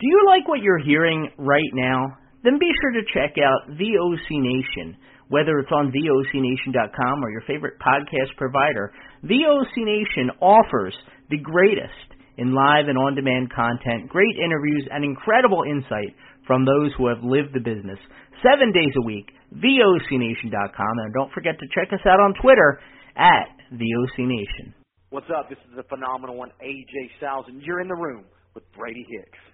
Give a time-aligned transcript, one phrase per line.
[0.00, 2.16] Do you like what you're hearing right now?
[2.42, 4.96] Then be sure to check out VOC Nation.
[5.28, 10.94] Whether it's on VOCNation.com or your favorite podcast provider, VOC Nation offers
[11.28, 16.92] the greatest in live and on demand content, great interviews, and incredible insight from those
[16.96, 17.98] who have lived the business.
[18.40, 20.94] Seven days a week, VOCNation.com.
[20.96, 22.80] And don't forget to check us out on Twitter
[23.16, 24.72] at VOC Nation.
[25.10, 25.50] What's up?
[25.50, 29.49] This is the phenomenal one, AJ Styles, and you're in the room with Brady Hicks.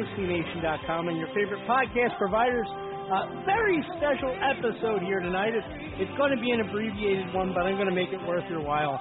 [0.00, 2.66] VOCNation.com, and your favorite podcast providers.
[3.12, 5.52] Uh, very special episode here tonight.
[5.52, 5.66] It's,
[6.00, 8.62] it's going to be an abbreviated one, but I'm going to make it worth your
[8.62, 8.96] while.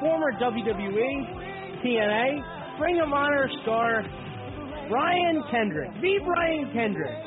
[0.00, 4.04] Former WWE, TNA, Ring of Honor star
[4.88, 7.18] Brian Kendrick, the Brian Kendrick,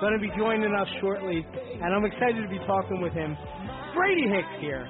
[0.00, 3.36] going to be joining us shortly, and I'm excited to be talking with him.
[3.94, 4.88] Brady Hicks here.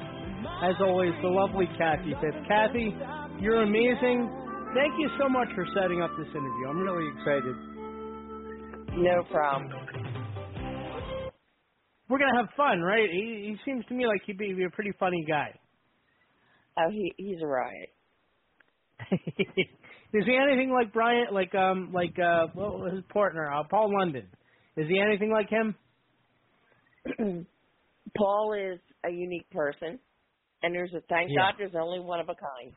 [0.62, 2.36] As always, the lovely Kathie Fitz.
[2.48, 2.96] Kathie,
[3.40, 4.47] you're amazing.
[4.74, 6.68] Thank you so much for setting up this interview.
[6.68, 7.56] I'm really excited.
[8.96, 9.72] No problem.
[12.08, 13.08] We're gonna have fun, right?
[13.10, 15.58] He, he seems to me like he'd be, be a pretty funny guy.
[16.78, 17.94] Oh, he he's a riot.
[20.12, 21.26] Is he anything like Brian?
[21.32, 24.26] Like um, like uh, what was his partner, uh, Paul London?
[24.76, 25.74] Is he anything like him?
[28.16, 29.98] Paul is a unique person,
[30.62, 31.42] and there's a thank Yeah.
[31.42, 32.74] God there's only one of a kind.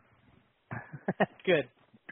[1.45, 1.69] Good.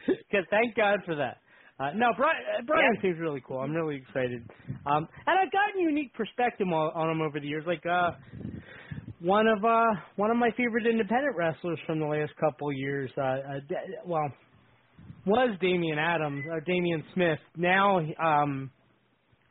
[0.32, 0.46] Good.
[0.50, 1.38] Thank God for that.
[1.80, 3.02] Uh, no, Brian, uh, Brian Yeah.
[3.02, 3.60] seems really cool.
[3.60, 4.44] I'm really excited.
[4.86, 7.64] Um, and I've gotten unique perspective on, on him over the years.
[7.66, 8.12] Like uh,
[9.22, 9.86] one of uh,
[10.18, 13.10] one of my favorite independent wrestlers from the last couple of years.
[13.18, 13.76] Uh, uh, D-
[14.06, 14.30] well,
[15.26, 17.40] was Damian Adams or Damian Smith.
[17.56, 18.72] Now, um,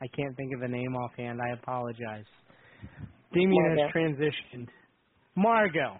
[0.01, 1.39] I can't think of the name offhand.
[1.41, 2.25] I apologize.
[3.33, 4.67] Damian has transitioned.
[5.35, 5.99] Margot.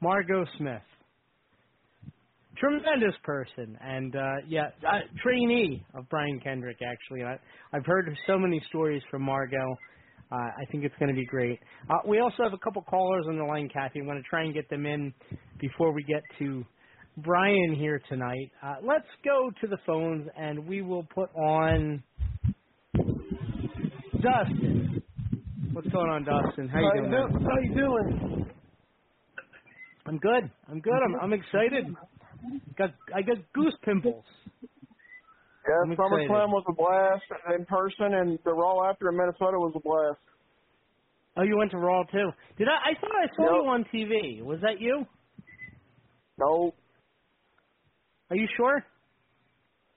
[0.00, 0.82] Margot Smith.
[2.62, 6.76] Tremendous person, and uh, yeah, uh, trainee of Brian Kendrick.
[6.80, 7.36] Actually, I,
[7.72, 9.76] I've heard so many stories from Margot.
[10.30, 11.58] Uh, I think it's going to be great.
[11.90, 13.98] Uh, we also have a couple callers on the line, Kathie.
[13.98, 15.12] I'm going to try and get them in
[15.58, 16.64] before we get to
[17.16, 18.52] Brian here tonight.
[18.62, 22.00] Uh, let's go to the phones, and we will put on
[24.22, 25.02] Dustin.
[25.72, 26.68] What's going on, Dustin?
[26.68, 27.12] How you doing?
[27.12, 28.46] How you doing?
[30.06, 30.48] I'm good.
[30.68, 31.00] I'm good.
[31.04, 31.86] I'm I'm excited.
[32.76, 34.24] Got I got goose pimples.
[34.62, 35.94] Yeah.
[35.94, 37.22] SummerSlam was a blast
[37.58, 40.18] in person, and the Raw after in Minnesota was a blast.
[41.36, 42.30] Oh, you went to Raw too.
[42.58, 42.90] Did I?
[42.90, 43.52] I thought I saw Yep.
[43.52, 44.42] you on TV.
[44.42, 45.06] Was that you?
[46.38, 46.74] No,
[48.30, 48.84] Are you sure?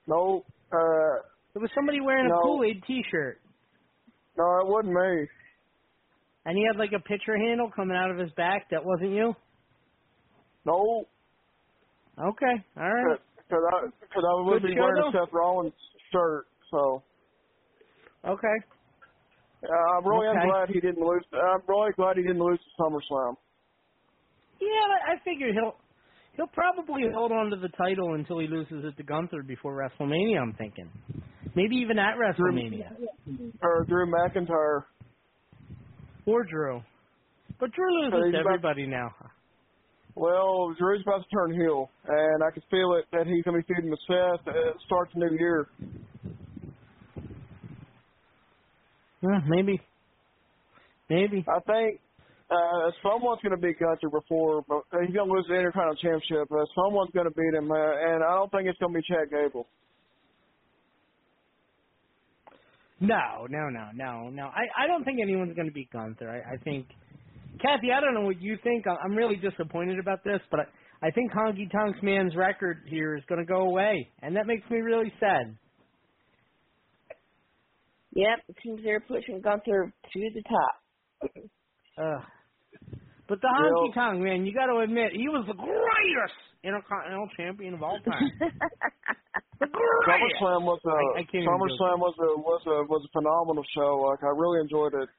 [0.07, 1.21] no, uh,
[1.53, 2.41] There was somebody wearing a No.
[2.43, 3.39] Kool Aid T-shirt.
[4.37, 5.27] No, it wasn't me.
[6.45, 8.69] And he had like a pitcher handle coming out of his back.
[8.69, 9.33] That wasn't you.
[10.65, 11.05] No,
[12.19, 12.55] Okay.
[12.77, 13.19] All right.
[13.37, 15.11] because I because I was Good be wearing though.
[15.25, 15.73] Seth Rollins
[16.11, 16.45] shirt.
[16.71, 17.03] So
[18.25, 18.57] Okay.
[19.63, 20.45] uh, I'm really Okay.
[20.47, 21.23] glad he didn't lose.
[21.33, 23.35] I'm really glad he didn't lose to SummerSlam.
[24.61, 25.75] Yeah, but I figured he'll
[26.37, 30.39] he'll probably hold on to the title until he loses it to Gunther before WrestleMania.
[30.41, 30.89] I'm thinking,
[31.55, 32.91] maybe even at WrestleMania
[33.61, 34.83] Or Drew McIntyre.
[36.25, 36.81] or Drew.
[37.59, 39.13] But Drew So loses about- everybody now.
[40.15, 43.67] Well, Drew's about to turn heel, and I can feel it that he's going to
[43.67, 45.67] be feuding with Seth the start the new year.
[49.21, 49.81] Yeah, maybe.
[51.09, 51.45] Maybe.
[51.47, 51.99] I think
[52.49, 56.51] uh, someone's going to beat Gunther before, but he's going to lose the Intercontinental Championship.
[56.51, 59.05] Uh, someone's going to beat him, uh, and I don't think it's going to be
[59.07, 59.67] Chad Gable.
[63.01, 64.43] No, no, no, no, no.
[64.45, 66.29] I I don't think anyone's going to beat Gunther.
[66.29, 66.87] I, I think,
[67.61, 68.85] Kathie, I don't know what you think.
[68.87, 73.15] I- I'm really disappointed about this, but I, I think Honky Tonks Man's record here
[73.15, 75.55] is going to go away, and that makes me really sad.
[78.13, 80.75] Yep, it seems they're pushing Gunther to the top.
[81.97, 82.23] Ugh.
[83.27, 87.73] But the Honky Tonk Man, you got to admit, he was the greatest Intercontinental Champion
[87.73, 88.29] of all time.
[89.59, 90.39] the greatest.
[90.41, 91.49] SummerSlam was a I- I can't even do.
[91.49, 94.05] SummerSlam was a was a was a phenomenal show.
[94.09, 95.09] Like I really enjoyed it.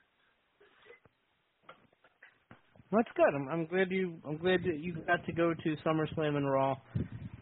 [2.92, 3.34] That's good.
[3.34, 4.18] I'm, I'm glad you.
[4.26, 6.76] I'm glad that you got to go to SummerSlam and Raw,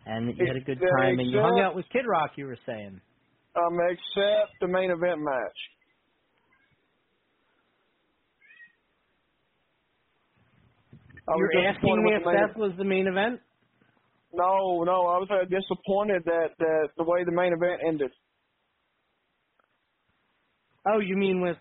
[0.06, 2.32] and that you had a good time, and you hung out with Kid Rock.
[2.37, 3.00] You were saying.
[3.56, 5.58] Um, except the main event match.
[11.37, 13.41] You're asking me if Seth was the main event?
[14.32, 18.11] No, no, I was uh, disappointed that that the way the main event ended.
[20.87, 21.56] Oh, you mean with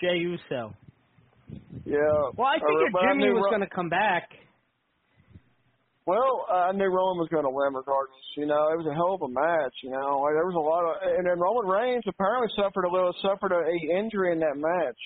[0.00, 0.74] Jey Uso?
[1.84, 2.30] Yeah.
[2.36, 4.30] Well, I Uh, figured but I Jimmy knew was Ro- going to come back.
[6.06, 8.22] Well, uh, I knew Roman was going to win regardless.
[8.36, 9.74] You know, it was a hell of a match.
[9.82, 12.90] You know, like, there was a lot of, and then Roman Reigns apparently suffered a
[12.90, 14.98] little, suffered a, a injury in that match.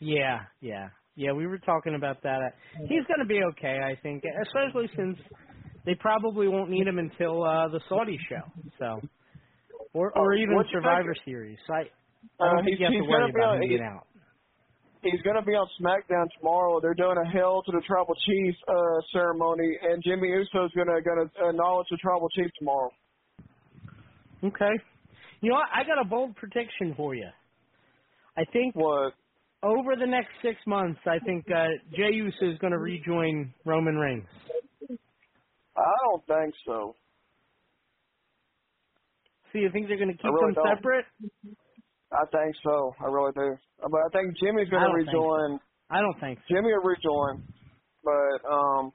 [0.00, 1.32] Yeah, yeah, yeah.
[1.32, 2.52] We were talking about that.
[2.86, 5.16] He's going to be okay, I think, especially since
[5.86, 8.44] they probably won't need him until uh the Saudi show.
[8.78, 9.00] So,
[9.94, 11.58] or or Oh, even Survivor think- Series.
[11.70, 11.88] I
[12.40, 14.06] I Uh, don't think he's- you have to worry about him being out.
[15.04, 16.80] He's going to be on SmackDown tomorrow.
[16.80, 21.02] They're doing a Hell to the Tribal Chief uh, ceremony, and Jimmy Uso's going to
[21.02, 22.90] going to acknowledge the Tribal Chief tomorrow.
[24.42, 24.72] Okay.
[25.42, 25.68] You know what?
[25.74, 27.28] I got a bold prediction for you.
[28.36, 29.12] I think What?
[29.62, 33.96] over the next six months, I think uh, Jey Uso is going to rejoin Roman
[33.96, 34.26] Reigns.
[35.76, 36.94] I don't think so.
[39.52, 40.76] So you think they're going to keep really them don't.
[40.76, 41.04] separate?
[42.14, 42.94] I think so.
[43.00, 43.56] I really do.
[43.82, 45.12] But I think Jimmy's going to don't so.
[45.12, 45.60] rejoin.
[45.90, 46.54] I don't think so.
[46.54, 47.42] Jimmy will rejoin.
[48.04, 48.92] But um,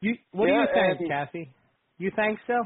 [0.00, 1.50] You, what Yeah, do you think, and- Kathie?
[1.98, 2.64] You think so?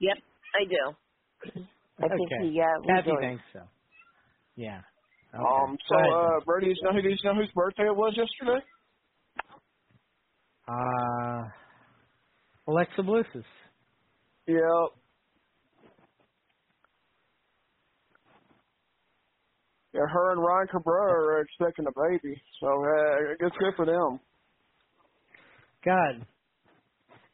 [0.00, 0.16] Yep,
[0.54, 1.62] I do.
[2.00, 2.48] I think okay.
[2.50, 3.20] he uh, Kathie rejoined.
[3.22, 3.60] thinks so.
[4.56, 4.80] Yeah.
[5.34, 5.44] Okay.
[5.44, 7.02] um, so Go uh, Brady, do you know who?
[7.02, 8.64] Do you know whose birthday it was yesterday?
[10.68, 11.48] Uh,
[12.68, 13.44] Alexa Bliss's.
[14.46, 14.86] Yeah.
[19.94, 24.20] Yeah, her and Ryan Cabrera are expecting a baby, so uh, it's good for them.
[25.84, 26.26] God.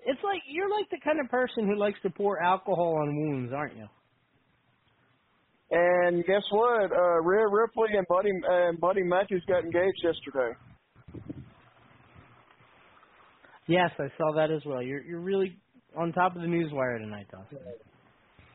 [0.06, 3.52] It's like you're like the kind of person who likes to pour alcohol on wounds,
[3.54, 3.88] aren't you?
[5.70, 6.92] And guess what?
[6.92, 10.54] Uh, Rhea Ripley and Buddy and Buddy Matthews got engaged yesterday.
[13.66, 14.82] Yes, I saw that as well.
[14.82, 15.56] You're you're really
[15.96, 17.58] on top of the news wire tonight, Dawson.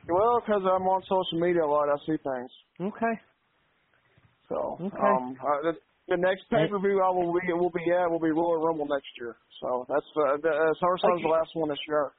[0.08, 2.52] Well, because I'm on social media a lot, I see things.
[2.80, 3.22] Okay.
[4.50, 4.98] So, Okay.
[4.98, 5.74] um, uh, the,
[6.10, 8.88] the next pay per view I will be will be at will be Royal Rumble
[8.88, 9.38] next year.
[9.62, 12.12] So that's uh, the uh, SummerSlam's the last one this year.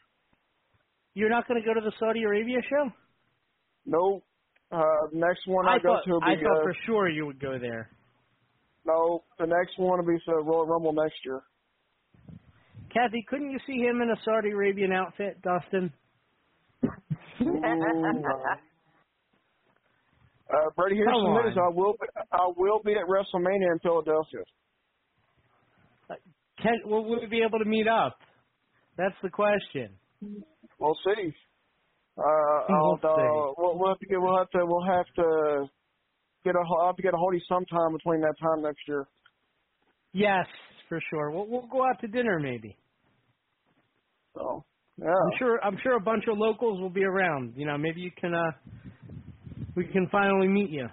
[1.15, 2.89] You're not going to go to the Saudi Arabia show?
[3.85, 4.23] No,
[4.71, 7.41] uh, next one I, go thought to will I thought uh, for sure you would
[7.41, 7.91] go there.
[8.87, 9.25] no.
[9.39, 11.43] The next one will be uh, Royal Rumble next year.
[12.93, 15.93] Kathie, couldn't you see him in a Saudi Arabian outfit, Dustin?
[17.43, 17.61] Ooh,
[20.53, 21.47] uh, uh, Brady, here's Come some on.
[21.47, 21.57] news.
[21.57, 24.41] I will be, I will be at WrestleMania in Philadelphia.
[26.63, 28.19] Can, will we be able to meet up?
[28.97, 29.91] That's the question.
[30.79, 31.33] We'll see.
[32.19, 32.23] Uh,
[32.69, 33.55] I'll, We'll uh, see.
[33.59, 35.67] we'll, we'll have to get, we'll have to we'll have to
[36.45, 38.81] get a I'll have to get a hold of you sometime between that time next
[38.87, 39.07] year.
[40.13, 40.47] Yes,
[40.89, 41.31] for sure.
[41.31, 42.77] We'll, we'll go out to dinner maybe.
[44.35, 44.65] So
[44.99, 45.61] yeah, I'm sure.
[45.65, 47.55] I'm sure a bunch of locals will be around.
[47.57, 48.51] You know, maybe you can uh,
[49.77, 50.89] we can finally meet you.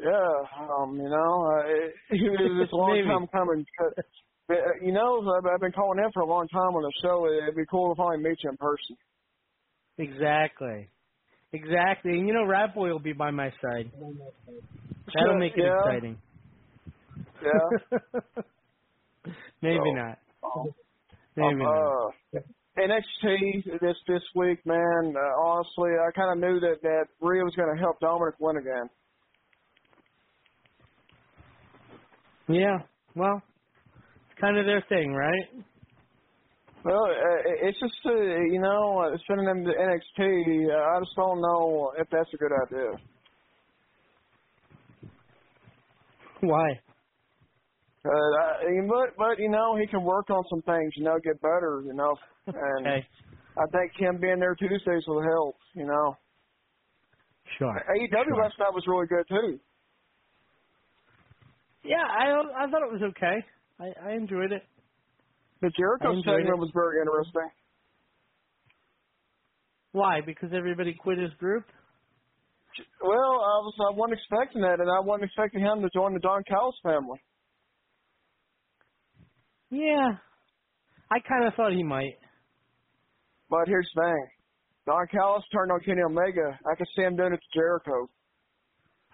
[0.00, 0.34] Yeah,
[0.78, 1.94] um, you know, uh, it,
[2.60, 3.66] it's a long time coming.
[3.78, 4.06] But,
[4.48, 6.92] but, uh, you know, I've, I've been calling in for a long time on the
[7.02, 7.26] show.
[7.26, 8.96] It'd be cool to finally meet you in person.
[9.98, 10.90] Exactly.
[11.52, 12.12] Exactly.
[12.12, 13.92] And you know, Rat Boy will be by my side.
[15.14, 15.72] That'll make it Yeah.
[15.74, 16.20] exciting.
[17.42, 17.70] Yeah.
[19.62, 20.18] Maybe So, not.
[20.44, 20.74] Um,
[21.36, 21.94] Maybe not.
[22.34, 22.40] uh,
[22.88, 25.14] NXT this this week, man.
[25.16, 28.56] Uh, honestly, I kind of knew that that Rhea was going to help Dominic win
[28.56, 28.88] again.
[32.48, 32.78] Yeah.
[33.14, 33.42] Well,
[34.30, 35.64] it's kind of their thing, right?
[36.84, 40.70] Well, uh, it's just uh, you know uh, sending them to NXT.
[40.70, 42.90] Uh, I just don't know if that's a good idea.
[46.40, 46.80] Why?
[48.04, 50.92] Uh, but but you know he can work on some things.
[50.96, 51.82] You know, get better.
[51.84, 52.16] You know,
[52.46, 53.06] and Okay.
[53.58, 55.56] I think him being there Tuesdays will help.
[55.74, 56.16] You know,
[57.58, 57.74] Sure.
[57.74, 58.36] AEW Sure.
[58.42, 59.60] last night was really good too.
[61.84, 63.44] Yeah, I I thought it was okay.
[63.78, 64.62] I I enjoyed it.
[65.60, 66.60] The I Jericho enjoyed segment it.
[66.60, 67.50] was very interesting.
[69.92, 70.20] Why?
[70.24, 71.64] Because everybody quit his group.
[73.02, 76.20] Well, I was I wasn't expecting that, and I wasn't expecting him to join the
[76.20, 77.20] Don Callis family.
[79.70, 80.16] Yeah.
[81.10, 82.18] I kind of thought he might.
[83.48, 84.26] But here's the thing:
[84.86, 86.58] Don Callis turned on Kenny Omega.
[86.70, 88.08] I could see him doing it to Jericho.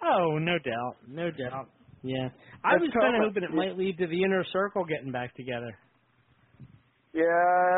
[0.02, 1.70] Oh, no doubt, no doubt.
[2.02, 2.28] Yeah,
[2.62, 5.34] I That's was kind of hoping it might lead to the inner circle getting back
[5.34, 5.76] together.
[7.14, 7.24] Yeah,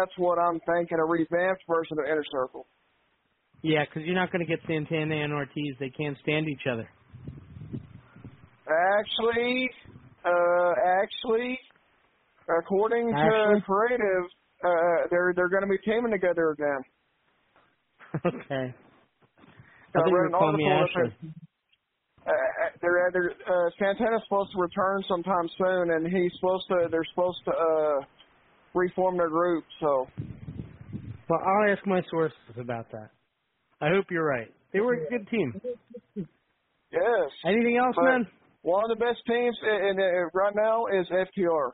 [0.00, 0.98] that's what I'm thinking.
[0.98, 2.66] A revamped version of Inner Circle.
[3.62, 5.76] Yeah, because you're not going to get Santana and Ortiz.
[5.78, 6.88] They can't stand each other.
[8.66, 9.70] Actually,
[10.24, 11.58] uh, actually,
[12.58, 13.60] according Actually?
[13.60, 14.24] to creative,
[14.64, 16.82] uh, they're they're going to be teaming together again.
[18.26, 18.74] okay.
[19.94, 21.12] I I thought you read were an calling me Ashley.
[22.24, 22.32] that uh,
[22.82, 27.38] they're they're uh, Santana's supposed to return sometime soon, and he's supposed to they're supposed
[27.46, 28.04] to uh,
[28.74, 29.64] reform their group.
[29.80, 30.06] So
[31.28, 33.10] Well, I'll ask my sources about that.
[33.80, 34.52] I hope you're right.
[34.72, 35.52] They were a good team.
[36.16, 38.26] yes, Anything else, man?
[38.62, 41.70] one of the best teams in, in, uh, right now is FTR.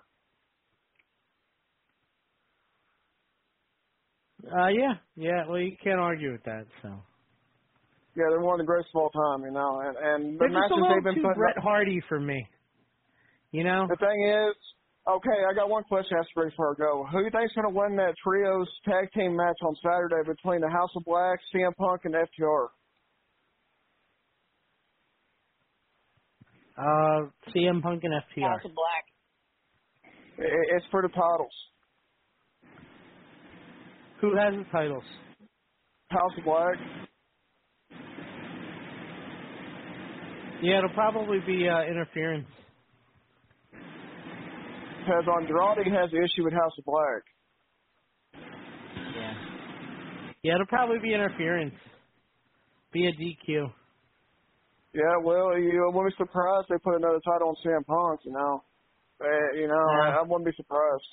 [4.45, 5.45] Uh, yeah, yeah.
[5.49, 6.67] Well, you can't argue with that.
[6.83, 6.89] So
[8.15, 10.49] Yeah, they're one of the greatest of all time, you know, and and the they're
[10.49, 11.41] just a matches they've been too putting.
[11.41, 12.47] Bret Hardy for me.
[13.53, 13.87] You know?
[13.89, 14.57] The thing is,
[15.07, 17.07] okay, I got one question I have to bring before I go.
[17.07, 20.61] Who do you think's going to win that trios tag team match on Saturday between
[20.61, 22.67] the House of Black, CM Punk, and FTR?
[26.77, 28.51] Uh, CM Punk and FTR.
[28.51, 29.05] House of Black.
[30.37, 31.55] It's for the titles.
[34.25, 35.05] Who has the titles?
[36.09, 36.77] House of Black.
[40.63, 42.49] Yeah, it'll probably be uh, interference.
[43.73, 47.23] Because Andrade has the issue with House of Black.
[49.15, 49.35] Yeah.
[50.43, 51.75] Yeah, it'll probably be interference.
[52.95, 53.67] Be a DQ.
[54.95, 58.65] Yeah, well, you wouldn't be surprised they put another title on CM Punk, you know.
[59.55, 61.05] You know, I, I wouldn't be surprised.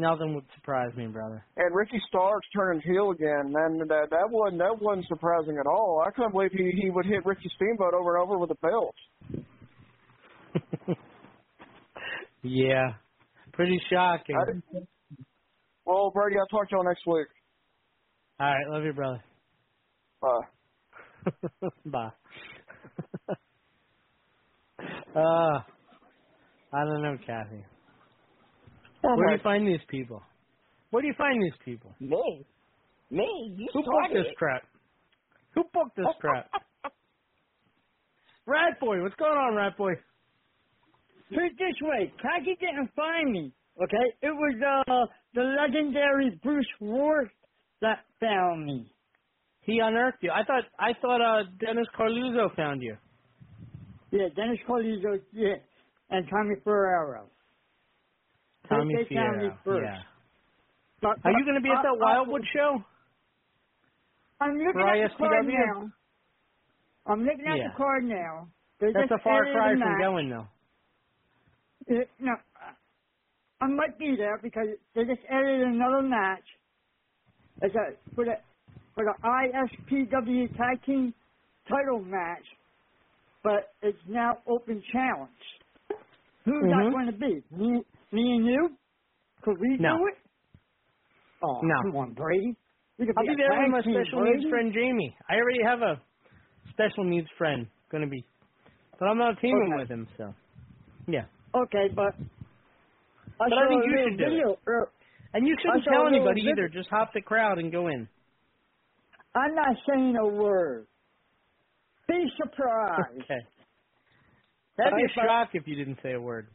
[0.00, 1.44] Nothing would surprise me, brother.
[1.56, 6.04] And Ricky Starks turning heel again, man, that that wasn't that wasn't surprising at all.
[6.06, 8.94] I couldn't believe he he would hit Ricky Steamboat over and over with a belt.
[12.42, 12.92] yeah.
[13.52, 14.36] Pretty shocking.
[14.36, 14.78] I,
[15.84, 17.26] well, Brady, I'll talk to y'all next week.
[18.38, 19.20] All right, love you, brother.
[20.22, 20.46] Bye.
[21.86, 22.12] Bye.
[25.16, 25.60] uh,
[26.72, 27.64] I don't know, Kathie.
[29.02, 30.22] Where do you find these people?
[30.90, 31.94] Where do you find these people?
[32.00, 32.46] Me.
[33.10, 33.54] Me.
[33.56, 34.62] You Who booked this crap?
[35.54, 36.50] Who booked this crap?
[38.46, 39.92] Rat Boy, what's going on, Rat Boy?
[41.28, 43.52] Put it this way, Kathie didn't find me.
[43.82, 44.54] Okay, it was
[44.88, 47.28] uh the legendary Bruce Worth
[47.80, 48.90] that found me.
[49.60, 50.30] He unearthed you.
[50.30, 52.96] I thought I thought uh Dennis Carluzzo found you.
[54.10, 55.56] Yeah, Dennis Carluzzo, yeah,
[56.10, 57.26] and Tommy Fierro.
[58.68, 59.58] Tommy they found me Fierro.
[59.64, 59.92] first.
[59.92, 60.02] Yeah.
[61.02, 62.84] But- Are you going to be at uh, that uh, Wildwood show?
[64.40, 65.90] I'm looking for at the card now.
[67.06, 67.64] I'm looking at Yeah.
[67.64, 68.50] the card now.
[68.80, 69.98] They That's a far cry from match.
[69.98, 70.48] going though.
[71.90, 72.32] Uh, no,
[73.60, 76.44] I might be there because they just added another match.
[77.62, 78.34] It's a for the
[78.94, 81.14] for the ISPW Tag Team
[81.68, 82.44] Title match,
[83.44, 85.30] but it's now open challenge.
[86.44, 86.70] Who's Mhm.
[86.70, 87.44] that going to be?
[87.50, 88.70] Me, me and you?
[89.42, 89.98] Could we No.
[89.98, 90.14] do it?
[91.42, 91.74] Oh, No.
[91.82, 92.54] come on, Brady.
[92.98, 94.38] We could I'll be be there with my special Brady.
[94.38, 95.16] needs friend Jamie.
[95.28, 96.00] I already have a
[96.70, 98.24] special needs friend going to be,
[98.98, 99.82] but I'm not teaming Okay.
[99.82, 100.34] with him, so
[101.06, 101.26] yeah.
[101.54, 102.14] Okay, but
[103.40, 104.28] I But I think you should do it.
[104.30, 104.58] video.
[104.66, 104.90] er,
[105.34, 106.68] And you shouldn't tell anybody video- either.
[106.68, 108.08] Just hop the crowd and go in.
[109.34, 110.86] I'm not saying a word.
[112.08, 113.20] Be surprised.
[113.22, 113.40] Okay.
[114.76, 116.48] That'd be a shock if you didn't say a word.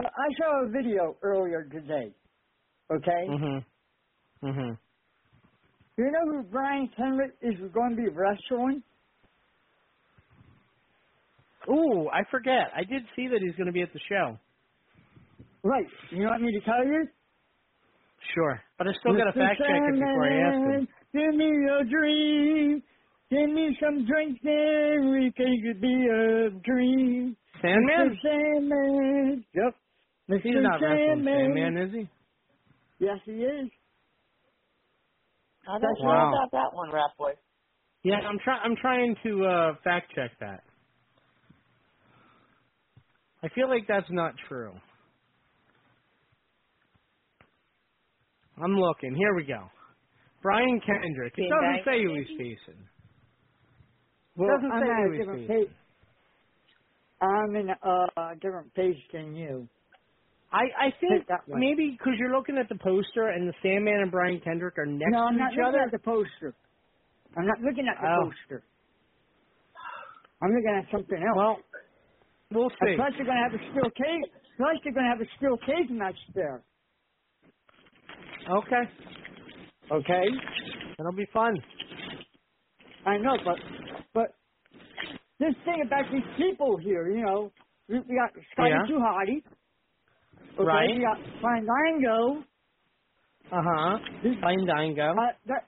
[0.00, 2.14] But I saw a video earlier today.
[2.90, 3.26] Okay.
[3.28, 3.64] Mhm.
[4.42, 4.78] Mhm.
[5.98, 8.82] You know who Brian Kendrick is going to be wrestling?
[11.68, 12.72] Ooh, I forget.
[12.74, 14.38] I did see that he's going to be at the show.
[15.62, 15.86] Right.
[16.10, 17.06] You want me to tell you?
[18.34, 20.88] Sure, but I still got to fact check it before I ask him.
[21.12, 22.82] Give me a dream.
[23.28, 27.36] Give me some drinks and we can be a dream.
[27.60, 28.18] Sandman?
[28.22, 29.44] Sandman.
[29.54, 29.74] Yep.
[30.30, 30.42] Mr.
[30.42, 31.54] He's not wrestling Sandman.
[31.54, 32.08] Sandman, is he?
[33.04, 33.70] Yes, he is.
[35.68, 36.28] I That's don't know Wow.
[36.32, 37.32] about that one, Rat Boy.
[38.02, 38.60] Yeah, I'm trying.
[38.64, 40.62] I'm trying to uh fact check that.
[43.42, 44.72] I feel like that's not true.
[48.62, 49.14] I'm looking.
[49.14, 49.70] Here we go.
[50.42, 51.34] Brian Kendrick.
[51.36, 52.80] It doesn't say who he's facing.
[54.36, 55.74] Well, Doesn't I'm say who he's facing.
[57.20, 59.68] I'm in a uh, different page than you.
[60.52, 61.60] I I think Take that one.
[61.60, 65.12] maybe because you're looking at the poster and the Sandman and Brian Kendrick are next
[65.12, 65.80] no, to I'm not each looking other.
[65.86, 66.54] at the poster.
[67.36, 68.24] I'm not looking at the Oh.
[68.24, 68.64] poster.
[70.42, 71.36] I'm looking at something else.
[71.36, 71.58] Well,
[72.50, 72.76] we'll see.
[72.80, 74.30] And plus, they're going to have a steel cage.
[74.56, 76.62] Plus, they're going to have a steel cage match there.
[78.50, 78.84] Okay,
[79.92, 80.24] Okay.
[80.98, 81.54] that'll be fun.
[83.06, 83.56] I know, but
[84.14, 84.34] but
[85.38, 87.52] this thing about these people here, you know,
[87.88, 88.86] we, we got Scotty Yeah.
[88.88, 89.42] Too Hottie.
[90.60, 90.90] Okay, Right.
[90.96, 92.44] We got Fandango.
[93.52, 93.98] Uh huh.
[94.22, 95.10] Fandango.
[95.12, 95.66] Uh, that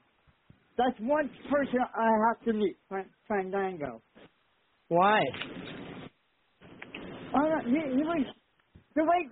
[0.77, 2.77] that's one person I have to meet.
[2.89, 4.01] Fan- Fandango.
[4.89, 5.19] Why?
[7.35, 8.25] Oh, no, he, he was
[8.95, 9.27] the way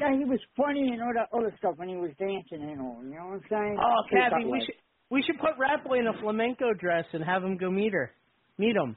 [0.00, 3.00] that he was funny and all that other stuff when he was dancing and all.
[3.02, 3.76] You know what I'm saying?
[3.80, 4.60] Oh, Put it that Kathie, we way.
[4.66, 4.74] should
[5.10, 8.10] we should put Ratboy in a flamenco dress and have him go meet her.
[8.58, 8.96] Meet him.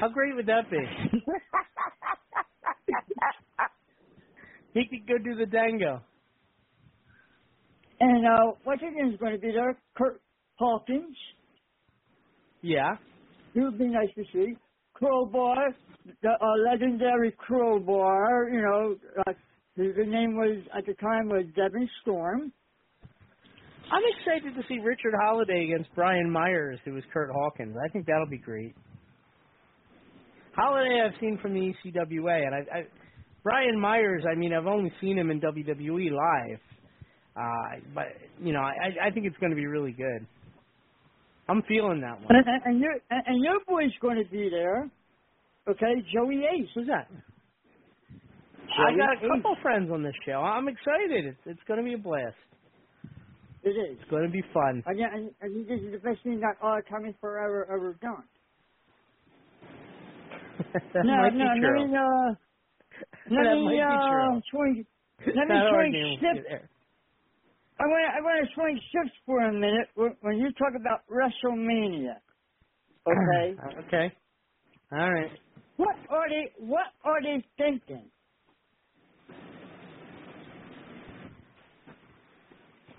[0.00, 0.78] How great would that be?
[4.74, 6.00] He could go do the dango.
[8.00, 9.76] and uh, what's his name's going to be there?
[9.96, 10.20] Kurt
[10.58, 11.16] Hawkins.
[12.62, 12.92] Yeah.
[13.54, 14.54] It would be nice to see.
[14.94, 15.74] Crowbar,
[16.22, 19.32] the uh, legendary Crowbar, you know, uh,
[19.76, 22.52] his the name was, at the time, was Devon Storm.
[23.92, 27.74] I'm excited to see Richard Holliday against Brian Myers, who was Kurt Hawkins.
[27.82, 28.74] I think that'll be great.
[30.54, 32.82] Holliday I've seen from the ECWA, and I, I
[33.42, 34.24] Brian Myers.
[34.30, 36.60] I mean, I've only seen him in WWE live,
[37.36, 38.06] uh, but
[38.42, 40.26] you know, I, I think it's going to be really good.
[41.48, 42.28] I'm feeling that one.
[42.30, 44.88] And, and, and, your, and, your boy's going to be there.
[45.68, 46.68] Okay, Joey Ace.
[46.74, 47.08] Who's that?
[47.10, 49.30] Joey I got a Ace.
[49.36, 50.38] couple friends on this show.
[50.38, 51.26] I'm excited.
[51.26, 52.36] It's it's going to be a blast.
[53.62, 53.98] It is.
[54.00, 54.82] It's going to be fun.
[54.86, 58.24] And, yeah, and, and this is the best thing that uh, Tommy Forever ever done.
[60.94, 61.80] no, no, true.
[61.80, 62.34] let me, uh,
[63.30, 64.86] let me, uh, swing,
[65.34, 66.48] let me swing argument will be shift.
[67.80, 70.74] I want to, I want to swing shifts for a minute when, when you talk
[70.80, 72.20] about WrestleMania.
[73.08, 73.60] Okay.
[73.86, 74.12] okay.
[74.92, 75.32] All right.
[75.76, 78.10] what are they, what are they thinking?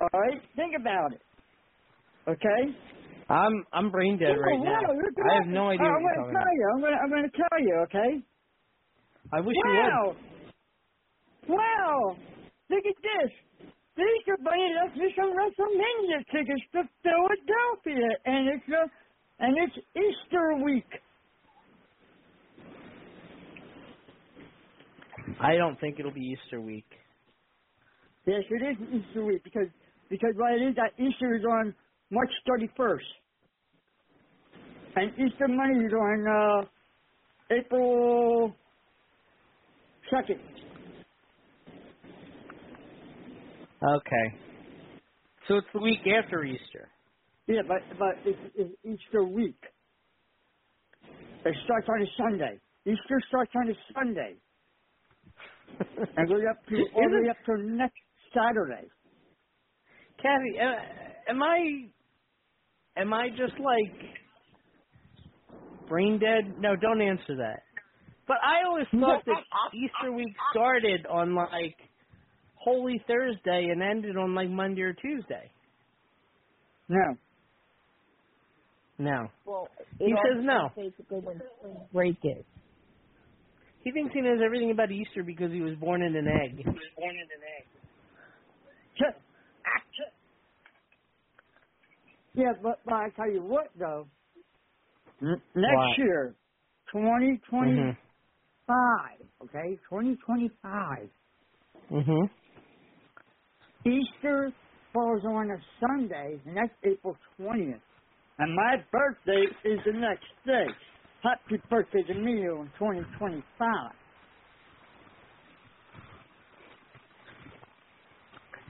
[0.02, 1.24] All right, think about it.
[2.28, 2.78] Okay.
[3.30, 4.92] I'm I'm brain dead Oh, right wow, now.
[5.20, 6.54] I have no idea I'm what you're gonna tell about.
[6.54, 6.72] you.
[6.76, 7.76] I'm gonna, I'm gonna tell you.
[7.86, 8.31] Okay.
[9.34, 10.16] I wish you wow.
[11.48, 12.16] Wow.
[12.70, 13.32] Look at this.
[13.98, 18.88] These are bringing us to some WrestleMania tickets to Philadelphia, and it's uh,
[19.40, 20.88] and it's Easter week.
[25.40, 26.86] I don't think it'll be Easter week.
[28.26, 29.68] Yes, it is Easter week because
[30.10, 31.74] because what it is that Easter is on
[32.12, 33.00] March 31st,
[34.96, 36.66] and Easter Monday is on uh,
[37.56, 38.56] April
[40.12, 40.40] 2nd.
[43.84, 44.40] Okay.
[45.48, 46.90] So it's the week after Easter.
[47.48, 49.60] Yeah, but but it's, it's Easter week.
[51.46, 52.60] It starts on a Sunday.
[52.86, 54.36] Easter starts on a Sunday
[56.18, 58.00] and goes up to all the way up to next
[58.34, 58.90] Saturday.
[60.22, 61.90] Kathie, uh, am I
[62.98, 64.12] am I just like
[65.88, 66.56] brain dead?
[66.60, 67.64] No, don't answer that.
[68.32, 69.44] But I always thought that
[69.76, 71.76] Easter week started on like
[72.56, 75.52] Holy Thursday and ended on like Monday or Tuesday.
[76.90, 77.18] No,
[79.00, 79.30] No.
[79.46, 80.70] Well, He says no.
[80.76, 82.46] Basically, when spring break is.
[83.84, 86.58] He thinks he knows everything about Easter because he was born in an egg.
[86.58, 87.68] He was born in an egg.
[92.36, 94.08] Yeah, but, but I tell you what though,
[95.22, 95.98] n- next What?
[96.00, 96.36] year,
[96.92, 97.98] twenty twenty Mhm.
[97.98, 98.11] five,
[99.44, 101.10] okay, twenty twenty five,
[101.92, 102.30] Mhm.
[103.86, 104.54] Easter
[104.94, 107.82] falls on a Sunday, and that's April twentieth,
[108.40, 110.68] and my birthday is the next day.
[111.24, 112.46] Happy birthday to me
[112.78, 113.94] twenty five.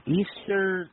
[0.06, 0.90] Easter.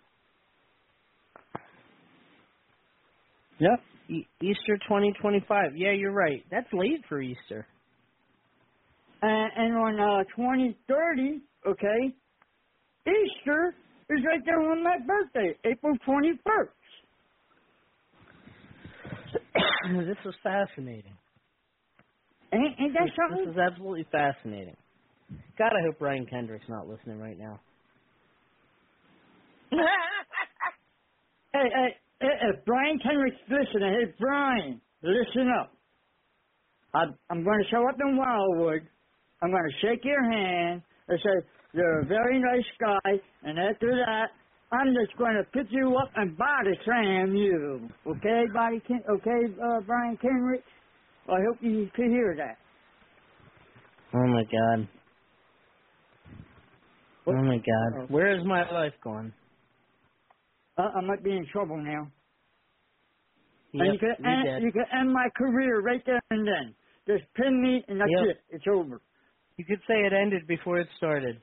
[3.59, 3.79] Yep.
[4.09, 5.77] E- Easter 2025.
[5.77, 6.43] Yeah, you're right.
[6.51, 7.67] That's late for Easter.
[9.21, 12.15] And, and on uh, 2030, okay,
[13.07, 13.75] Easter
[14.09, 16.69] is right there on my birthday, April 21st.
[20.07, 21.13] this is fascinating.
[22.53, 23.45] Ain't, ain't that This, something?
[23.45, 24.75] this is absolutely fascinating.
[25.57, 27.59] God, I hope Brian Kendrick's not listening right now.
[31.51, 31.65] Hey,
[32.21, 32.27] hey,
[32.65, 35.73] Brian Kendrick's listening, hey, Brian, listen up.
[36.93, 38.87] I, I'm going to show up in Wildwood.
[39.41, 43.11] I'm going to shake your hand and say, you're a very nice guy,
[43.43, 44.29] and after that,
[44.71, 47.89] I'm just going to pick you up and body slam you.
[48.07, 50.63] Okay, body Ken- okay, uh, Brian Kendrick?
[51.27, 52.57] I hope you can hear that.
[54.13, 54.87] Oh my God.
[57.27, 58.09] Oh my God.
[58.09, 59.31] Where is my life going?
[60.77, 62.07] Uh, I might be in trouble now.
[63.73, 66.75] Yep, and you can end, you can end my career right there and then.
[67.07, 68.29] Just pin me, and that's Yep.
[68.29, 68.37] it.
[68.49, 69.01] It's over.
[69.59, 71.35] You could say it ended before it started.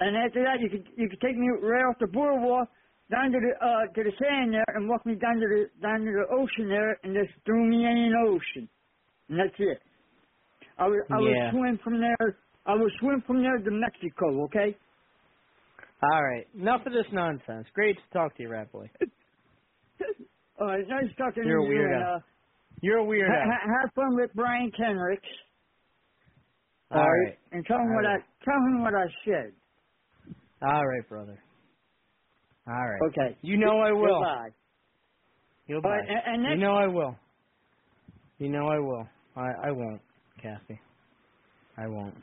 [0.00, 2.68] And after that, you could you could take me right off the boardwalk
[3.10, 6.00] down to the uh to the sand there and walk me down to the down
[6.00, 8.68] to the ocean there and just throw me in the ocean.
[9.28, 9.82] And that's it.
[10.78, 11.20] I would I Yeah.
[11.20, 12.38] would swim from there.
[12.64, 14.44] I would swim from there to Mexico.
[14.44, 14.74] Okay.
[16.02, 16.46] All right.
[16.58, 17.66] Enough of this nonsense.
[17.74, 18.88] Great to talk to you, Rat Boy.
[20.58, 20.88] All right.
[20.88, 21.78] Nice talking You're to you.
[21.78, 21.94] weirdo.
[21.94, 22.18] And, uh,
[22.80, 23.28] You're a weirdo.
[23.28, 25.28] ha- ha- have fun with Brian Kendricks.
[26.94, 27.38] All right.
[27.52, 28.20] And tell him All what right.
[28.20, 29.52] I tell him what I said.
[30.62, 31.42] All right, brother.
[32.68, 33.00] All right.
[33.08, 33.38] Okay.
[33.42, 34.18] You know I will.
[34.18, 34.50] Goodbye.
[35.66, 36.14] You'll All right, buy.
[36.14, 37.16] and- and you know I will.
[38.38, 39.08] You know I will.
[39.36, 40.02] I I won't,
[40.42, 40.80] Kathie.
[41.78, 42.16] I won't.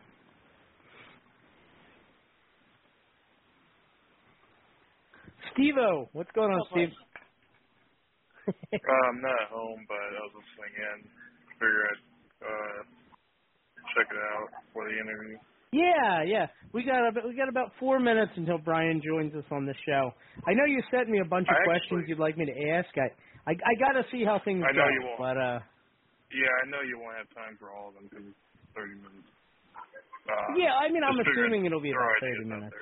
[5.54, 6.90] Steve-O, what's going on, Steve?
[8.88, 11.00] Uh, I'm not at home, but I was listening in.
[11.60, 12.04] Figure I'd
[12.44, 12.84] uh,
[13.96, 15.38] check it out for the interview.
[15.72, 16.48] Yeah, yeah.
[16.74, 20.12] We got about we got about four minutes until Brian joins us on the show.
[20.48, 22.58] I know you sent me a bunch of I questions actually- you'd like me to
[22.74, 22.90] ask.
[22.98, 23.10] I
[23.46, 24.90] I, I got to see how things I know go.
[24.90, 25.20] you won't.
[25.20, 25.60] But uh,
[26.34, 28.38] Yeah, I know you won't have time for all of them because it's
[28.76, 29.30] 30 minutes.
[30.30, 32.76] Uh, yeah, I mean, I'm assuming it'll be about 30 minutes.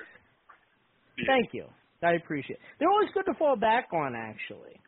[1.18, 1.26] Yeah.
[1.28, 1.68] Thank you.
[2.04, 2.58] I appreciate.
[2.58, 2.62] it.
[2.80, 4.80] They're always good to fall back on, actually.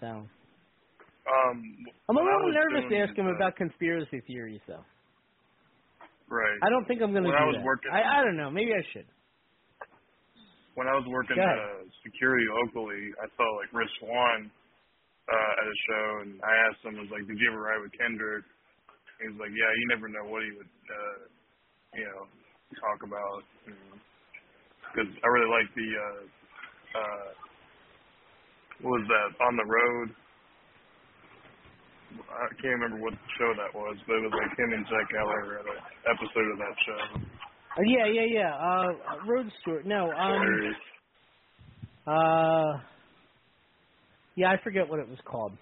[0.00, 0.28] So
[1.28, 4.84] Um, I'm a little nervous to ask him uh, about conspiracy theories, though.
[6.28, 6.58] Right.
[6.64, 7.64] I don't think I'm going to do I was that.
[7.64, 8.50] working- I I don't know.
[8.50, 9.06] Maybe I should.
[10.74, 14.50] when I was working uh, security locally, I saw like Rich Swann
[15.28, 17.82] uh, at a show, and I asked him, I was like, "Did you ever ride
[17.82, 18.44] with Kendrick?"
[19.20, 21.18] He was like, "Yeah, you never know what he would, uh,
[21.98, 22.20] you know,
[22.80, 23.42] talk about."
[24.92, 26.22] Because I really like the, uh,
[26.96, 27.28] uh,
[28.86, 30.08] what was that on the road?
[32.16, 35.26] I can't remember what show that was, but it was like him and Jack at
[35.26, 37.00] an episode of that show.
[37.76, 38.52] Uh, yeah, yeah, yeah.
[38.54, 39.86] Uh, Road Stewart.
[39.86, 40.10] No.
[40.10, 40.74] Um.
[42.06, 42.80] Uh.
[44.36, 45.52] Yeah, I forget what it was called.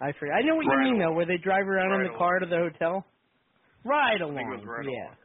[0.00, 0.34] I forget.
[0.36, 1.12] I know what you mean Along.
[1.12, 3.06] though, where they drive around in Ride the car to the hotel.
[3.84, 4.64] Ride I think it along.
[4.66, 5.04] Ride yeah.
[5.04, 5.16] Along.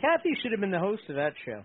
[0.00, 1.64] Kathie should have been the host of that show.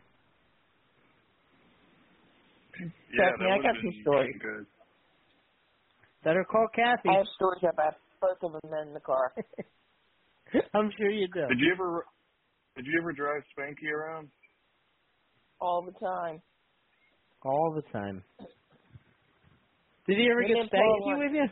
[3.13, 4.36] Yeah, me, that I got some stories.
[4.41, 4.65] Good.
[6.24, 7.10] Better call Kathie.
[7.10, 9.34] I have stories about both of them in the car.
[10.74, 11.48] I'm sure you do.
[11.50, 12.06] Did you ever
[12.76, 14.30] did you ever drive Spanky around?
[15.60, 16.42] all the time.
[17.46, 18.22] All the time.
[20.08, 21.48] Did he ever Me get and Paul stanky went- with you?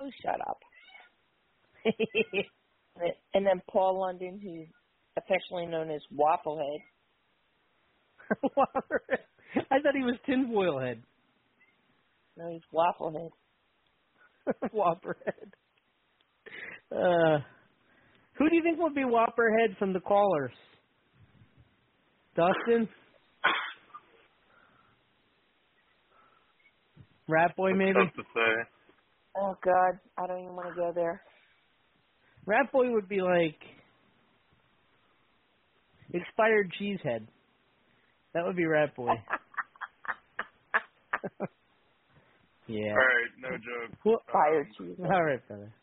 [0.00, 0.58] Oh, shut up.
[1.84, 4.68] And- And then Paul London, who's
[5.16, 6.80] affectionately known as Wafflehead.
[9.70, 11.02] I thought he was tinfoil head.
[12.36, 13.30] No, he's Wafflehead.
[14.72, 15.54] Whopperhead.
[16.90, 17.38] Uh,
[18.38, 20.52] who do you think would be Whopperhead from the callers?
[22.34, 22.88] Dustin?
[27.28, 27.98] Rat Boy, maybe?
[29.36, 29.98] Oh, God.
[30.18, 31.22] I don't even want to go there.
[32.46, 33.56] Rat Boy would be like
[36.12, 37.26] expired cheesehead.
[38.34, 39.14] That would be Rat Boy.
[42.68, 42.94] yeah.
[42.96, 43.92] All right, no joke.
[44.02, 44.18] Cool.
[44.26, 44.96] Expired cheese.
[45.00, 45.74] All right, brother.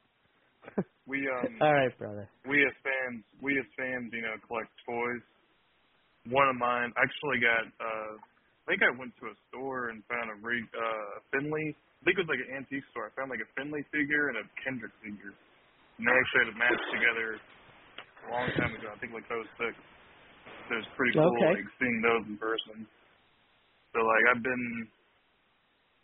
[1.07, 2.29] We um All right, brother.
[2.47, 5.23] we as fans we as fans, you know, collect toys.
[6.29, 10.29] One of mine actually got uh I think I went to a store and found
[10.31, 13.09] a re uh Finlay I think it was like an antique store.
[13.09, 15.35] I found like a Finlay figure and a Kendrick figure.
[15.99, 17.29] And they actually had a match together
[18.25, 19.75] a long time ago, I think like oh six.
[20.69, 21.55] So it was pretty cool Okay.
[21.55, 22.87] like seeing those in person.
[23.93, 24.65] So like I've been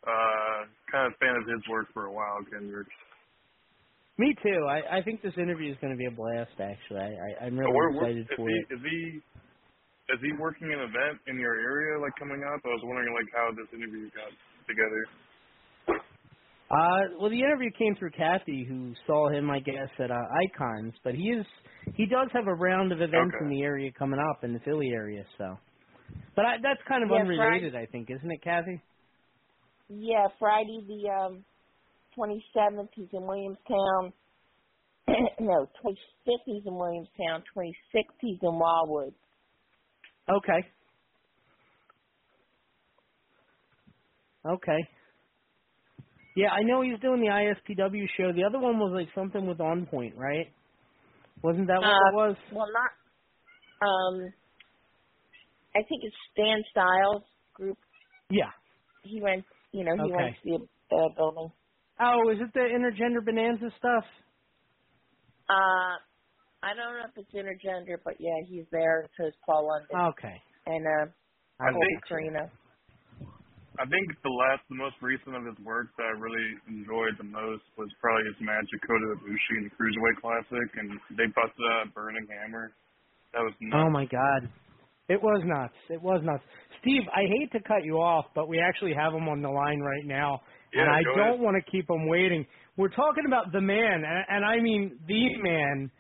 [0.08, 0.60] uh
[0.92, 2.88] kind of fan of his work for a while, Kendrick.
[4.18, 4.66] Me too.
[4.70, 6.60] I, I think this interview is going to be a blast.
[6.60, 8.66] Actually, I, I I'm really Where- where- excited is for he, it.
[8.76, 9.22] Is he
[10.14, 12.62] is he working an event in your area like coming up?
[12.66, 14.32] I was wondering like how this interview got
[14.68, 15.04] together.
[16.70, 20.16] Uh, well, the interview came through Kathie, who saw him, I guess, at uh,
[20.50, 20.94] Icons.
[21.04, 21.46] But he is
[21.96, 23.42] he does have a round of events Okay.
[23.42, 25.26] in the area coming up in the Philly area.
[25.38, 25.58] So,
[26.36, 28.84] but I, that's kind of Yeah, unrelated, I think, isn't it, Kathie?
[29.90, 31.46] Yeah, Friday the um
[32.16, 34.14] twenty seventh he's in Williamstown.
[35.40, 39.14] no, twenty fifth he's in Williamstown, twenty sixth he's in Wildwood.
[40.30, 40.68] Okay.
[44.46, 44.88] Okay.
[46.36, 48.34] Yeah, I know he's doing the ISPW show.
[48.34, 50.52] The other one was like something with On Point, right?
[51.42, 52.36] Wasn't that what Uh, it was?
[52.52, 54.34] Well not um
[55.76, 57.78] I think it's Stan Styles group.
[58.30, 58.52] Yeah.
[59.04, 59.46] He went
[59.76, 60.14] you know, he Okay.
[60.14, 61.52] went to the uh, building.
[62.02, 64.06] Oh, is it the intergender bonanza stuff?
[65.50, 65.98] Uh
[66.64, 70.02] I don't know if it's intergender, but yeah, he's there, and so is Paul London.
[70.12, 70.38] Okay.
[70.68, 71.12] And uh
[71.62, 72.52] I Colby think Karina.
[73.80, 77.26] I think the last the most recent of his work that I really enjoyed the
[77.26, 81.66] most was probably his match at Kota Ibushi in the Cruiserweight Classic and they busted
[81.74, 82.76] out a burning hammer.
[83.34, 83.84] That was nuts.
[83.84, 84.52] Oh my God.
[85.08, 85.74] It was nuts.
[85.90, 86.44] It was nuts.
[86.82, 89.80] Steve, I hate to cut you off, but we actually have him on the line
[89.80, 90.42] right now,
[90.74, 91.40] and I don't ahead.
[91.40, 92.46] want to keep him waiting.
[92.78, 95.92] We're talking about the man, and, and I mean the man,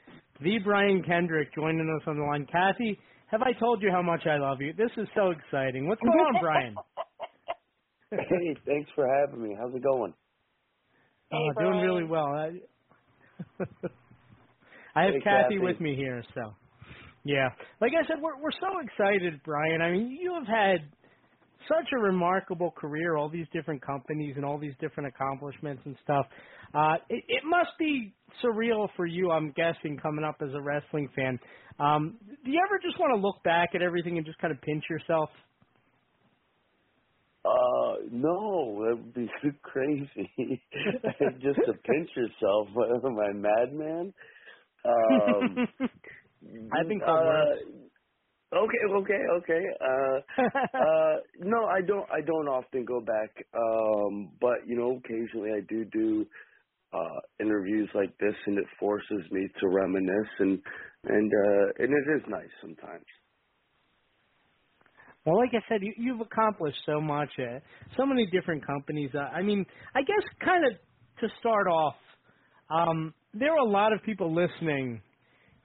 [0.41, 2.47] the Brian Kendrick joining us on the line.
[2.51, 4.73] Kathie, have I told you how much I love you?
[4.73, 5.87] This is so exciting.
[5.87, 6.75] What's going on, Brian?
[8.11, 9.55] Hey, thanks for having me.
[9.59, 10.13] How's it going?
[11.33, 12.27] Oh, doing really well.
[12.27, 12.51] I,
[14.95, 15.57] I have Hey, Kathie Kathy.
[15.59, 16.53] with me here, so
[17.25, 17.49] yeah.
[17.81, 19.81] Like I said, we're we're so excited, Brian.
[19.81, 20.87] I mean, you have had
[21.67, 26.27] such a remarkable career, all these different companies and all these different accomplishments and stuff.
[26.73, 31.09] Uh, it, it must be surreal for you, I'm guessing, coming up as a wrestling
[31.15, 31.39] fan.
[31.79, 34.61] Um, do you ever just want to look back at everything and just kind of
[34.61, 35.29] pinch yourself?
[37.45, 40.09] Uh, no, that would be too crazy.
[41.39, 42.67] Just to pinch yourself.
[43.05, 44.13] Am I madman?
[44.83, 45.67] Um,
[46.71, 47.11] I think so.
[47.11, 49.63] uh, okay, okay, okay.
[49.81, 50.19] Uh,
[50.77, 52.09] uh, no, I don't.
[52.11, 53.31] I don't often go back.
[53.53, 56.25] Um, but you know, occasionally I do do
[56.93, 60.61] uh interviews like this, and it forces me to reminisce, and
[61.05, 63.05] and uh, and it is nice sometimes.
[65.25, 67.63] Well, like I said, you, you've accomplished so much at
[67.97, 69.09] so many different companies.
[69.15, 70.73] Uh, I mean, I guess kind of
[71.21, 71.95] to start off,
[72.69, 75.01] um, there are a lot of people listening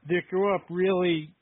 [0.09, 1.35] that grew up really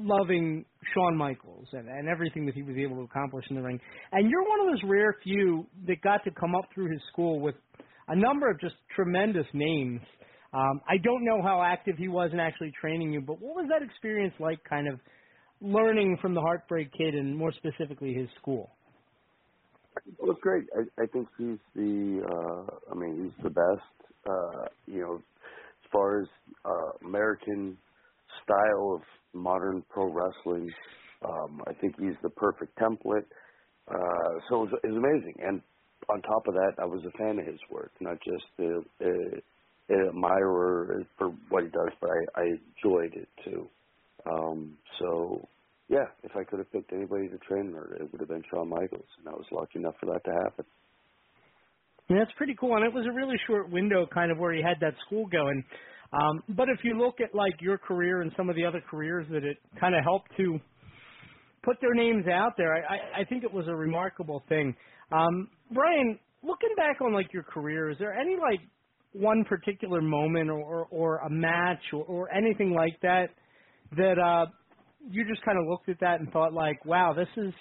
[0.00, 3.80] loving Shawn Michaels and, and everything that he was able to accomplish in the ring.
[4.12, 7.40] And you're one of those rare few that got to come up through his school
[7.40, 7.56] with
[8.08, 10.00] a number of just tremendous names.
[10.54, 13.66] Um, I don't know how active he was in actually training you, but what was
[13.68, 14.98] that experience like, kind of
[15.60, 18.70] learning from the Heartbreak Kid and more specifically his school?
[20.18, 20.64] Well, it's great.
[20.76, 22.22] I, I think he's the.
[22.24, 23.82] Uh, I mean, he's the best.
[24.28, 26.28] Uh, you know, as far as
[26.64, 27.76] uh, American
[28.48, 29.02] style of
[29.34, 30.70] modern pro wrestling,
[31.24, 33.26] um, I think he's the perfect template.
[33.88, 35.34] Uh, so it was, it was amazing.
[35.46, 35.62] And
[36.08, 39.94] on top of that, I was a fan of his work, not just a, a,
[39.94, 43.68] a admirer for what he does, but I, I enjoyed it too.
[44.30, 45.46] Um, so
[45.88, 48.68] yeah, if I could have picked anybody to train her, it would have been Shawn
[48.68, 50.64] Michaels, and I was lucky enough for that to happen.
[52.08, 54.62] Yeah, that's pretty cool, and it was a really short window, kind of where he
[54.62, 55.64] had that school going.
[56.12, 59.26] Um, but if you look at like your career and some of the other careers
[59.30, 60.58] that it kind of helped to
[61.64, 64.76] put their names out there, I, I, I think it was a remarkable thing.
[65.12, 68.60] Um, Brian, looking back on like your career, is there any like
[69.12, 73.28] one particular moment or or, or a match or, or anything like that
[73.96, 74.46] that uh,
[75.08, 77.54] you just kind of looked at that and thought like, wow, this is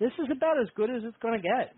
[0.00, 1.74] this is about as good as it's going to get?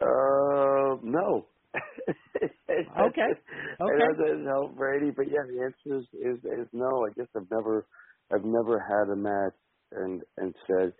[0.00, 1.46] Uh, no.
[1.74, 3.30] Okay.
[3.80, 3.98] Okay.
[3.98, 7.06] That doesn't help Brady, but yeah, the answer is, is is no.
[7.06, 7.86] I guess I've never
[8.32, 9.58] I've never had a match
[9.92, 10.92] and and said,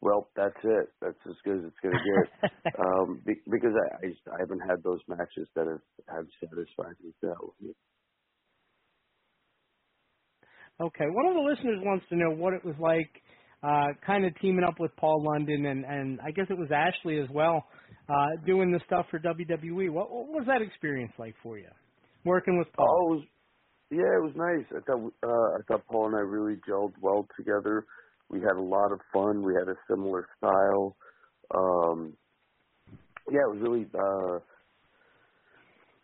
[0.00, 0.88] well, that's it.
[1.00, 2.74] That's as good as it's going to get.
[2.78, 6.96] um, be, because I, I just, I haven't had those matches that have have satisfied
[7.02, 7.72] me that way.
[10.80, 11.06] Okay.
[11.08, 13.10] One of the listeners wants to know what it was like,
[13.62, 17.18] uh, kind of teaming up with Paul London and and I guess it was Ashley
[17.18, 17.64] as well,
[18.08, 19.90] uh, doing the stuff for WWE.
[19.90, 21.68] What, what was that experience like for you,
[22.24, 22.86] working with Paul?
[22.88, 23.24] Oh, it was,
[23.90, 24.66] yeah, it was nice.
[24.70, 27.84] I thought uh, I thought Paul and I really gelled well together.
[28.28, 29.42] We had a lot of fun.
[29.42, 30.96] We had a similar style.
[31.54, 32.14] Um,
[33.30, 33.86] yeah, it was really.
[33.94, 34.38] Uh,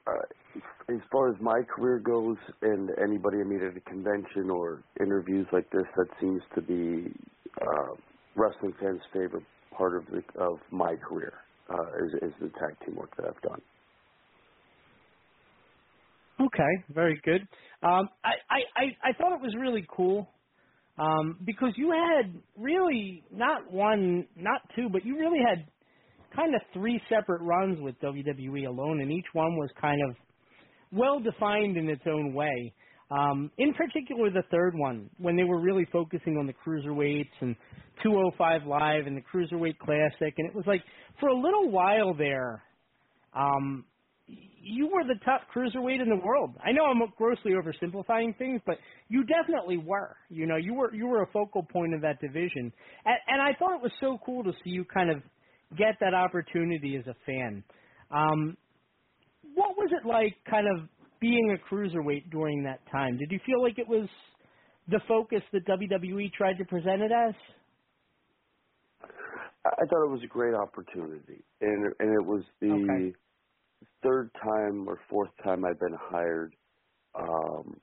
[0.04, 4.82] uh, as far as my career goes, and anybody I meet at a convention or
[5.00, 7.12] interviews like this, that seems to be
[7.60, 7.94] uh,
[8.34, 9.44] wrestling fans' favorite
[9.76, 11.32] part of the of my career
[11.70, 13.62] uh, is, is the tag team work that I've done.
[16.40, 17.42] Okay, very good.
[17.82, 20.28] Um, I, I, I, I thought it was really cool
[20.98, 25.66] um, because you had really not one, not two, but you really had
[26.34, 30.16] kind of three separate runs with WWE alone, and each one was kind of
[30.92, 32.74] well defined in its own way.
[33.12, 37.54] Um, in particular, the third one, when they were really focusing on the cruiserweights and
[38.02, 40.82] 205 Live and the Cruiserweight Classic, and it was like
[41.20, 42.62] for a little while there,
[43.34, 43.84] um,
[44.26, 46.54] you were the top cruiserweight in the world.
[46.64, 48.76] I know I'm grossly oversimplifying things, but
[49.08, 50.16] you definitely were.
[50.30, 52.72] You know, you were you were a focal point of that division,
[53.04, 55.22] and, and I thought it was so cool to see you kind of
[55.76, 57.62] get that opportunity as a fan.
[58.10, 58.56] Um,
[59.54, 60.88] what was it like, kind of
[61.22, 63.16] being a cruiserweight during that time?
[63.16, 64.08] Did you feel like it was
[64.88, 67.34] the focus that WWE tried to present it as?
[69.64, 73.14] I thought it was a great opportunity, and and it was the okay.
[74.02, 76.54] third time or fourth time I've been hired
[77.14, 77.76] um,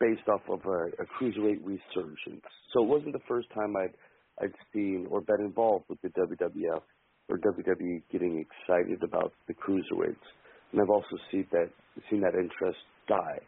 [0.00, 2.44] based off of a, a cruiserweight resurgence.
[2.72, 3.94] So it wasn't the first time I'd
[4.42, 6.82] I'd seen or been involved with the WWF
[7.28, 10.26] or WWE getting excited about the cruiserweights,
[10.72, 11.70] and I've also seen that
[12.10, 12.78] seen that interest
[13.08, 13.40] die.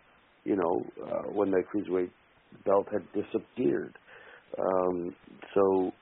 [0.44, 2.10] You know, uh, when the cruiserweight
[2.64, 3.94] belt had disappeared.
[4.58, 5.14] Um,
[5.54, 5.92] so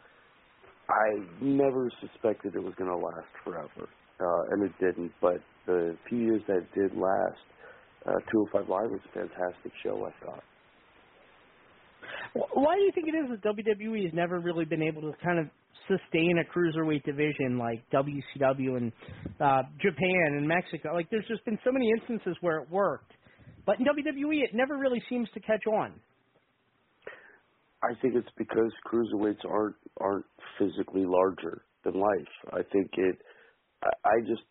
[0.88, 3.88] I never suspected it was going to last forever,
[4.20, 5.12] uh, and it didn't.
[5.20, 7.44] But the few years that it did last,
[8.07, 10.05] uh, 205 Live was a fantastic show.
[10.07, 10.44] I thought.
[12.34, 15.38] Why do you think it is that WWE has never really been able to kind
[15.38, 15.46] of
[15.86, 18.92] sustain a cruiserweight division like WCW and
[19.40, 20.94] uh, Japan and Mexico?
[20.94, 23.12] Like, there's just been so many instances where it worked,
[23.66, 25.92] but in WWE, it never really seems to catch on.
[27.82, 30.24] I think it's because cruiserweights aren't aren't
[30.58, 32.32] physically larger than life.
[32.52, 33.18] I think it.
[33.82, 34.42] I, I just.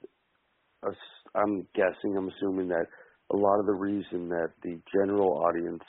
[1.33, 2.17] I'm guessing.
[2.17, 2.85] I'm assuming that
[3.31, 5.83] a lot of the reason that the general audience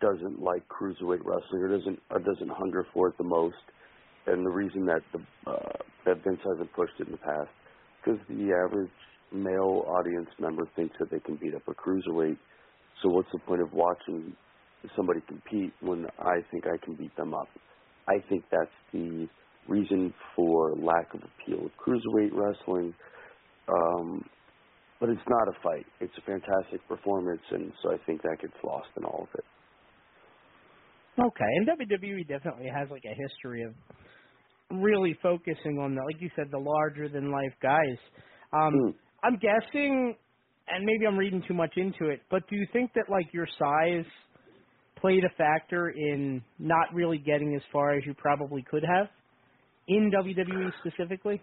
[0.00, 3.56] doesn't like cruiserweight wrestling or doesn't or doesn't hunger for it the most,
[4.26, 7.50] and the reason that the uh, that Vince hasn't pushed it in the past,
[8.04, 8.90] because the average
[9.32, 12.38] male audience member thinks that they can beat up a cruiserweight.
[13.02, 14.34] So what's the point of watching
[14.96, 17.48] somebody compete when I think I can beat them up.
[18.08, 19.28] I think that's the
[19.68, 22.94] reason for lack of appeal of cruiserweight wrestling.
[23.68, 24.24] Um,
[25.00, 25.86] but it's not a fight.
[26.00, 29.44] It's a fantastic performance, and so I think that gets lost in all of it.
[31.20, 33.74] Okay, and WWE definitely has like a history of
[34.70, 37.98] really focusing on the, like you said, the larger than life guys.
[38.52, 38.94] Um, mm.
[39.24, 40.14] I'm guessing,
[40.68, 43.48] and maybe I'm reading too much into it, but do you think that like your
[43.58, 44.04] size
[45.00, 49.08] played a factor in not really getting as far as you probably could have
[49.88, 51.42] in WWE specifically?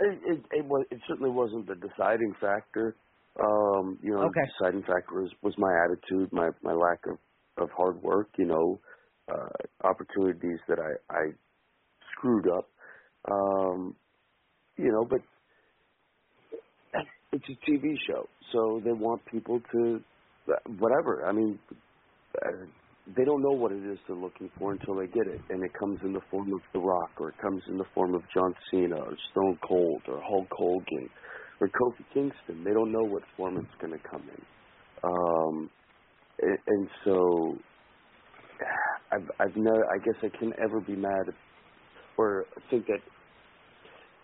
[0.00, 2.96] It it, it, was, it certainly wasn't the deciding factor.
[3.38, 4.40] Um, you know, okay.
[4.40, 7.18] the deciding factor was, was my attitude, my my lack of
[7.60, 8.28] of hard work.
[8.38, 8.80] You know,
[9.32, 11.22] uh, opportunities that I I
[12.16, 12.68] screwed up.
[13.30, 13.94] Um,
[14.76, 15.20] you know, but
[17.32, 20.00] it's a TV show, so they want people to
[20.78, 21.26] whatever.
[21.26, 21.58] I mean,
[22.36, 22.66] uh,
[23.16, 25.72] they don't know what it is they're looking for until they get it, and it
[25.78, 28.54] comes in the form of The Rock, or it comes in the form of John
[28.70, 31.08] Cena, or Stone Cold, or Hulk Hogan,
[31.60, 32.64] or Kofi Kingston.
[32.64, 34.42] They don't know what form it's going to come in,
[35.04, 35.70] um,
[36.40, 37.56] and, and so
[39.12, 39.84] I've I've never.
[39.86, 41.34] I guess I can ever be mad
[42.18, 43.00] or think that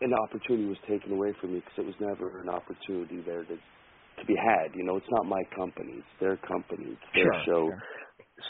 [0.03, 3.57] an opportunity was taken away from me because it was never an opportunity there to
[3.57, 4.75] to be had.
[4.75, 7.71] You know, it's not my company; it's their company, it's their sure, show.
[7.71, 7.83] Sure.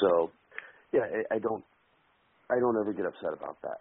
[0.00, 0.32] So,
[0.92, 1.64] yeah, I, I don't,
[2.50, 3.78] I don't ever get upset about that.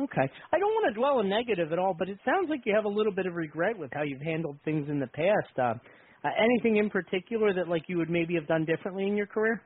[0.00, 0.32] Okay.
[0.52, 2.86] I don't want to dwell on negative at all, but it sounds like you have
[2.86, 5.58] a little bit of regret with how you've handled things in the past.
[5.58, 5.74] Uh,
[6.24, 9.62] uh, anything in particular that like you would maybe have done differently in your career?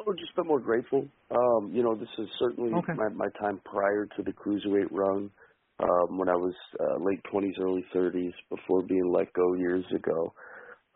[0.00, 1.08] Oh, just been more grateful.
[1.30, 2.94] Um, you know, this is certainly Okay.
[2.94, 5.30] my, my time prior to the cruiserweight run,
[5.80, 10.34] um, when I was uh, late twenties, early thirties, before being let go years ago.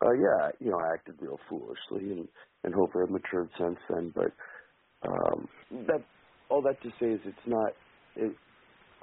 [0.03, 2.29] Uh, yeah, you know, I acted real foolishly, and
[2.63, 4.13] and hopefully I've matured since then.
[4.15, 4.31] But
[5.07, 5.49] um,
[5.87, 6.05] that
[6.49, 7.73] all that to say is, it's not.
[8.15, 8.37] It,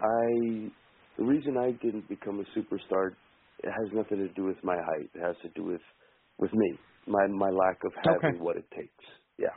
[0.01, 0.73] I
[1.19, 3.17] the reason I didn't become a superstar
[3.65, 5.11] it has nothing to do with my height.
[5.15, 5.83] It has to do with
[6.39, 8.41] with me, my my lack of having Okay.
[8.41, 9.05] what it takes.
[9.39, 9.55] Yeah.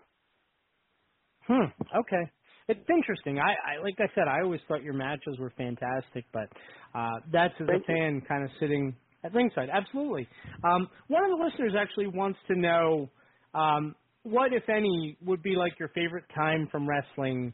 [1.47, 1.65] Hmm.
[1.97, 2.31] Okay.
[2.69, 3.39] It's interesting.
[3.39, 6.49] I, I like I said, I always thought your matches were fantastic, but
[6.95, 9.69] uh that's as Thank a fan kind of sitting at ringside.
[9.73, 10.27] Absolutely.
[10.63, 13.11] Um one of the listeners actually wants to know
[13.55, 17.53] um what if any would be like your favorite time from wrestling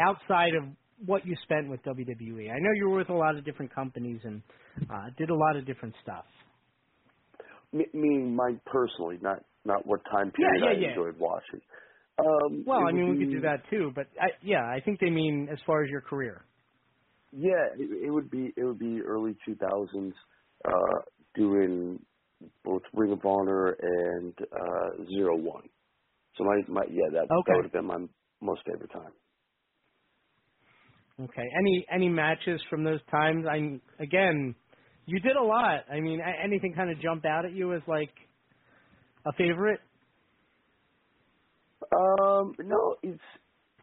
[0.00, 0.64] outside of
[1.06, 2.50] what you spent with WWE.
[2.50, 4.42] I know you were with a lot of different companies and
[4.90, 6.26] uh did a lot of different stuff.
[7.72, 10.88] Me, meaning mine personally, not not what time period yeah, I yeah.
[10.88, 11.60] enjoyed watching.
[12.18, 15.00] Um, Well, I mean would we could do that too, but I yeah, I think
[15.00, 16.44] they mean as far as your career.
[17.32, 20.14] Yeah, it, it would be it would be early two thousands,
[20.64, 21.00] uh,
[21.36, 22.00] doing
[22.64, 25.68] both Ring of Honor and uh, Zero One.
[26.38, 27.46] So my my yeah that Okay.
[27.46, 27.98] that would have been my
[28.42, 29.12] most favorite time.
[31.20, 31.44] Okay.
[31.58, 33.46] Any any matches from those times?
[33.50, 34.54] I again,
[35.06, 35.84] you did a lot.
[35.92, 38.12] I mean, anything kind of jump out at you as like
[39.26, 39.80] a favorite?
[41.92, 43.20] Um, no, it's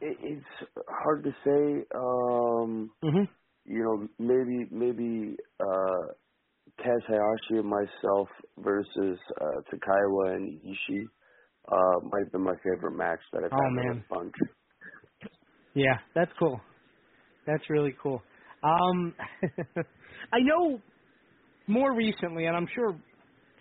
[0.02, 1.86] it, it's hard to say.
[1.96, 3.24] Um, hmm
[3.66, 6.14] you know, maybe maybe uh,
[6.80, 8.30] Kaz Hayashi and myself
[8.60, 11.06] versus uh, Takaiwa and Ishii
[11.72, 14.36] uh, might have been my favorite match that I've Oh, had in a bunch.
[15.76, 16.62] Yeah, that's cool.
[17.48, 18.24] That's really cool.
[18.64, 19.16] Um,
[20.34, 20.84] I know
[21.68, 23.00] more recently, and I'm sure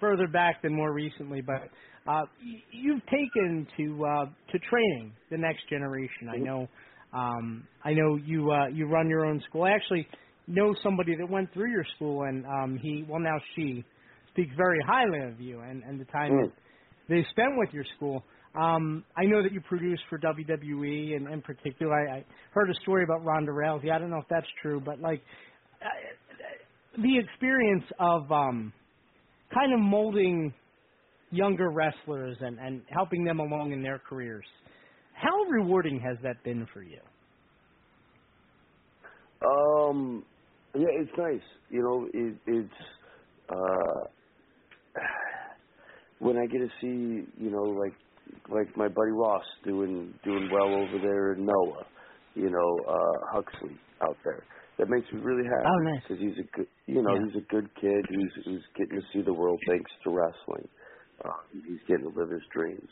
[0.01, 1.71] further back than more recently, but
[2.11, 2.23] uh,
[2.73, 6.29] you've taken to uh, to training the next generation.
[6.33, 6.69] I know,
[7.13, 9.65] um, I know you uh, you run your own school.
[9.65, 10.09] I actually
[10.47, 13.87] know somebody that went through your school, and um, he well now she
[14.31, 16.39] speaks very highly of you and and the time Mm.
[16.39, 16.53] that
[17.09, 18.25] they spent with your school.
[18.61, 22.75] Um, I know that you produced for WWE, and in particular, I, I heard a
[22.83, 23.91] story about Ronda Rousey.
[23.91, 25.23] I don't know if that's true, but like
[25.83, 28.73] uh, the experience of um,
[29.53, 30.55] kind of molding
[31.31, 34.47] younger wrestlers and, and helping them along in their careers.
[35.15, 37.01] How rewarding has that been for you?
[39.45, 40.25] Um,
[40.75, 41.43] yeah, it's nice.
[41.71, 42.75] You know, it, it's
[43.51, 44.09] uh,
[46.19, 47.95] when I get to see, you know, like
[48.49, 51.87] like my buddy Ross doing doing well over there in Noah.
[52.35, 54.47] You know, uh, Huxley out there.
[54.79, 55.67] That makes me really happy.
[55.69, 56.03] Oh, nice.
[56.09, 57.27] Because he's a good, you know, Yeah.
[57.27, 60.69] he's a good kid who's who's getting to see the world thanks to wrestling.
[61.25, 62.89] Uh, he's getting to live his dreams.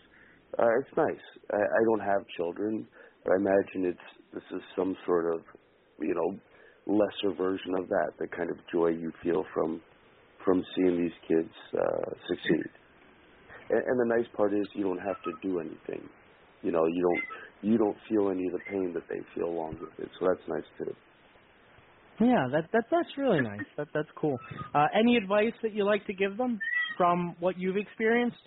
[0.58, 1.24] Uh, it's nice.
[1.52, 2.86] I, I don't have children,
[3.24, 5.42] but I imagine it's this is some sort of,
[6.00, 6.38] you know,
[6.86, 8.12] lesser version of that.
[8.18, 9.82] The kind of joy you feel from
[10.44, 12.70] from seeing these kids uh, succeed.
[13.72, 16.08] And, and the nice part is you don't have to do anything.
[16.62, 17.24] You know, you don't
[17.72, 20.10] you don't feel any of the pain that they feel along with it.
[20.20, 20.94] So that's nice too.
[22.20, 23.64] Yeah, that that that's really nice.
[23.76, 24.40] That that's cool.
[24.74, 26.62] Uh, any advice that you like to give them
[26.96, 28.38] from what you've experienced?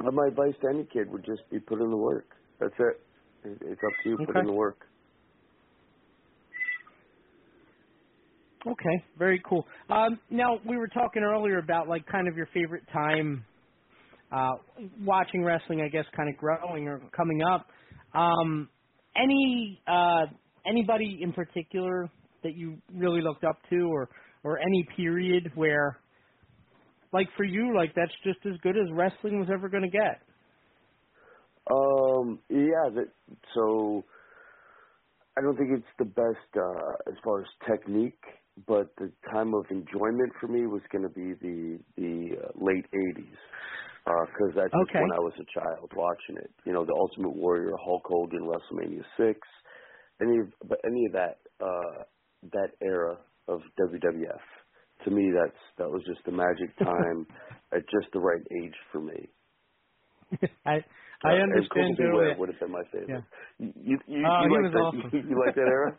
[0.00, 2.28] Uh, my advice to any kid would just be put in the work.
[2.60, 3.02] That's it.
[3.48, 4.18] It- It's up to you.
[4.18, 4.78] Put in the work.
[8.66, 9.64] Okay, very cool.
[9.88, 13.46] Um, now we were talking earlier about like kind of your favorite time
[14.32, 14.52] uh,
[15.04, 15.80] watching wrestling.
[15.80, 17.66] I guess kind of growing or coming up.
[18.14, 18.68] Um,
[19.16, 20.26] any uh,
[20.66, 22.08] anybody in particular
[22.42, 24.08] that you really looked up to, or
[24.44, 25.98] or any period where,
[27.12, 30.22] like for you, like that's just as good as wrestling was ever going to get.
[31.70, 33.08] Um, yeah, that,
[33.54, 34.04] so
[35.36, 38.20] I don't think it's the best uh, as far as technique,
[38.66, 42.86] but the time of enjoyment for me was going to be the the uh, late
[42.94, 43.36] '80s
[44.04, 46.50] because that's just when I was a child watching it.
[46.64, 49.40] You know, the Ultimate Warrior, Hulk Hogan, WrestleMania six,
[50.22, 52.04] any of but any of that uh,
[52.52, 54.44] that era of WWF.
[55.04, 57.26] To me, that's that was just the magic time
[57.72, 59.28] at just the right age for me.
[60.66, 60.78] I
[61.24, 62.02] Uh, I and understand Koko B.
[62.16, 62.38] Ware totally.
[62.38, 63.10] would have been my favorite.
[63.10, 63.20] Yeah.
[63.58, 64.78] You, you, you, Oh, you like that?
[64.80, 65.10] awesome.
[65.12, 65.98] You, you like that era?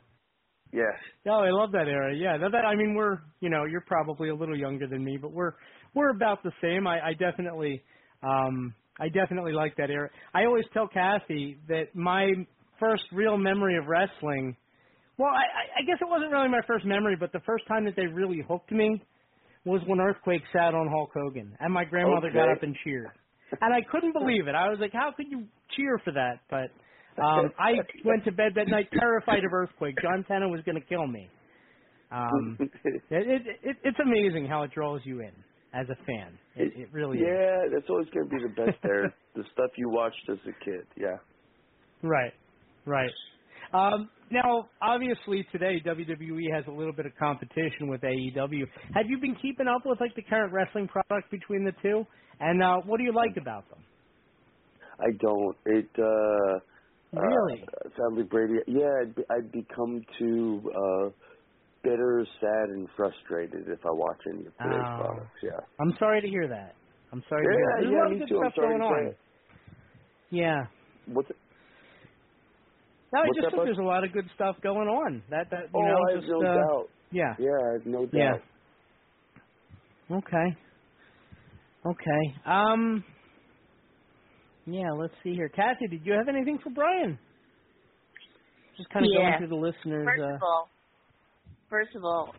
[0.74, 0.94] Yeah.
[1.26, 2.16] No, I love that era.
[2.16, 5.18] Yeah, that, that I mean, we're you know, you're probably a little younger than me,
[5.22, 5.54] but we're
[5.94, 6.88] we're about the same.
[6.88, 7.84] I, I definitely,
[8.24, 10.10] um, I definitely like that era.
[10.34, 12.32] I always tell Kathie that my
[12.80, 14.56] first real memory of wrestling.
[15.18, 17.96] Well, I, I guess it wasn't really my first memory, but the first time that
[17.96, 19.02] they really hooked me
[19.66, 22.38] was when Earthquake sat on Hulk Hogan, and my grandmother Okay.
[22.38, 23.12] got up and cheered,
[23.62, 24.56] and I couldn't believe it.
[24.56, 26.72] I was like, "How could you cheer for that?" But
[27.22, 27.74] um, I
[28.04, 29.96] went to bed that night terrified of Earthquake.
[30.02, 31.30] John Cena was going to kill me.
[32.12, 32.74] Um, it,
[33.12, 35.32] it, it, it's amazing how it draws you in
[35.74, 36.38] as a fan.
[36.56, 37.26] It, it really is.
[37.28, 39.14] yeah, that's always going to be the best there.
[39.36, 40.86] the stuff you watched as a kid.
[40.98, 41.18] Yeah.
[42.04, 42.34] Right,
[42.86, 43.12] right.
[43.74, 48.64] Um, now, obviously, today WWE has a little bit of competition with AEW.
[48.94, 52.06] Have you been keeping up with like the current wrestling product between the two?
[52.40, 53.80] And uh, what do you like about them?
[55.00, 55.58] I don't.
[55.66, 55.90] It.
[55.98, 56.60] uh
[57.14, 57.64] Really?
[57.64, 58.56] Uh, sadly, Brady.
[58.68, 61.10] Yeah, I'd, be, I'd become too uh
[61.84, 64.98] bitter, sad, and frustrated if I watch any of today's Oh.
[64.98, 65.40] products.
[65.44, 65.60] Yeah.
[65.80, 66.76] I'm sorry to hear that.
[67.12, 67.84] I'm sorry to hear that.
[67.84, 68.42] Yeah, There's yeah, me too.
[68.42, 69.20] I'm sorry going to say it.
[70.30, 70.68] Yeah.
[71.08, 71.38] What's it?
[73.14, 73.66] No, I What's just think bud?
[73.66, 75.24] there's a lot of good stuff going on.
[75.30, 76.90] That that you oh, know I have just no uh, doubt.
[77.12, 77.36] yeah.
[77.40, 78.42] Yeah, I have no doubt.
[80.10, 80.16] Yeah.
[80.16, 80.58] Okay.
[81.86, 82.24] Okay.
[82.46, 83.04] Um.
[84.66, 84.92] Yeah.
[84.98, 85.88] Let's see here, Kathie.
[85.90, 87.20] Did you have anything for Brian?
[88.78, 89.38] Just kind of Yeah.
[89.38, 90.08] going through the listeners.
[90.08, 90.70] First uh, of all,
[91.72, 92.36] first of all,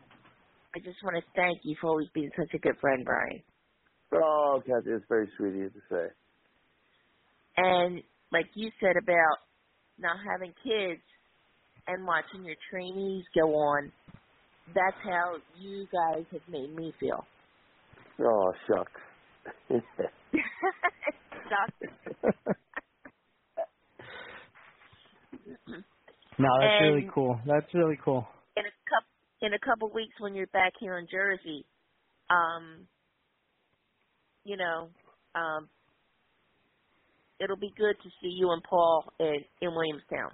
[0.76, 3.42] I just want to thank you for always being such a good friend, Brian.
[4.14, 6.06] Oh, Kathie, it's very sweet of you to say.
[7.56, 9.38] And like you said about
[9.98, 11.00] not having kids
[11.88, 13.90] and watching your trainees go on,
[14.74, 17.24] that's how you guys have made me feel.
[18.20, 19.00] Oh, shucks.
[21.50, 21.92] shucks.
[26.38, 27.38] no, that's And- really cool.
[27.46, 28.26] That's really cool.
[29.42, 31.66] In a couple in weeks when you're back here in Jersey,
[32.30, 32.86] um,
[34.44, 34.90] you know,
[35.34, 35.68] um,
[37.40, 40.32] it'll be good to see you and Paul in in Williamstown.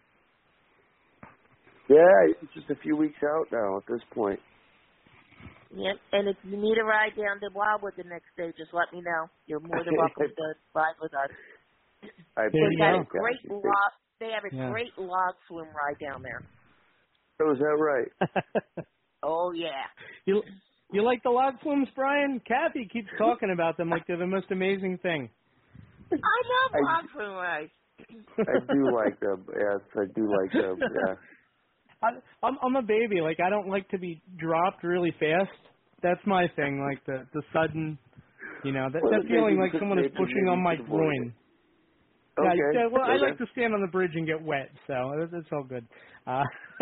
[1.89, 4.41] yeah, it's just a few weeks out now at this point.
[5.71, 5.97] Yep.
[6.13, 9.03] And if you need a ride down to Wildwood the next day, just let me
[9.03, 9.29] know.
[9.47, 11.31] You're more than welcome to ride with us.
[12.37, 13.01] I There They you got go.
[13.03, 13.93] a great log.
[14.21, 14.71] They have a Yeah.
[14.71, 16.43] great log swim ride down there.
[17.41, 18.09] Oh, is that right?
[19.23, 19.87] Oh yeah.
[20.27, 20.43] you
[20.93, 22.41] you like the log flumes, Brian?
[22.47, 25.29] Kathie keeps talking about them like they're the most amazing thing.
[26.11, 27.71] I love I- log swim rides.
[28.39, 29.45] I do like them.
[29.49, 30.79] Yes, I do like them.
[30.81, 31.15] Yeah.
[32.03, 33.21] I, I'm I'm a baby.
[33.21, 35.51] Like I don't like to be dropped really fast.
[36.03, 36.81] That's my thing.
[36.81, 37.99] Like the the sudden,
[38.65, 41.35] you know, that, Well, that feeling like someone is pushing on my could avoid groin.
[42.39, 42.49] Okay.
[42.75, 45.53] Yeah, well, I like to stand on the bridge and get wet, so that's, that's
[45.53, 45.87] all good.
[46.27, 46.43] Uh,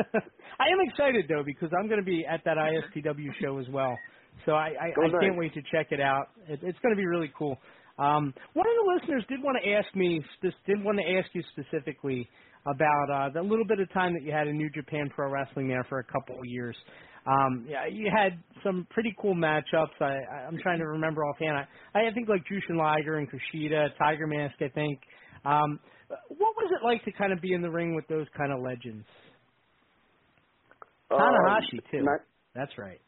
[0.58, 3.96] I am excited though because I'm going to be at that ISPW show as well,
[4.44, 6.28] so I, I, I can't wait to check it out.
[6.48, 7.56] It, it's going to be really cool.
[7.98, 11.28] Um, one of the listeners did want to ask me, spe- did want to ask
[11.34, 12.28] you specifically
[12.66, 15.68] about uh, the little bit of time that you had in New Japan Pro Wrestling
[15.68, 16.76] there for a couple of years.
[17.26, 19.96] Um, yeah, you had some pretty cool matchups.
[20.00, 21.56] I, I- I'm trying to remember offhand.
[21.94, 25.00] I, I think like Jushin Liger and Kushida, Tiger Mask, I think.
[25.46, 25.80] Um,
[26.28, 28.60] what was it like to kind of be in the ring with those kind of
[28.62, 29.06] legends?
[31.18, 32.08] Tanahashi Um, too.
[32.08, 32.20] not-
[32.54, 33.00] That's right.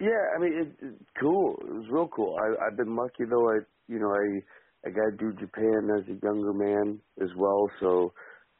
[0.00, 1.54] Yeah, I mean, it, it's cool.
[1.62, 2.36] It was real cool.
[2.36, 3.48] I, I've been lucky though.
[3.50, 3.58] I,
[3.88, 7.70] you know, I I got to do Japan as a younger man as well.
[7.80, 8.12] So,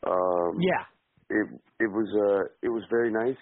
[0.07, 0.85] um, Yeah.
[1.31, 1.47] it
[1.81, 3.41] it was uh it was very nice.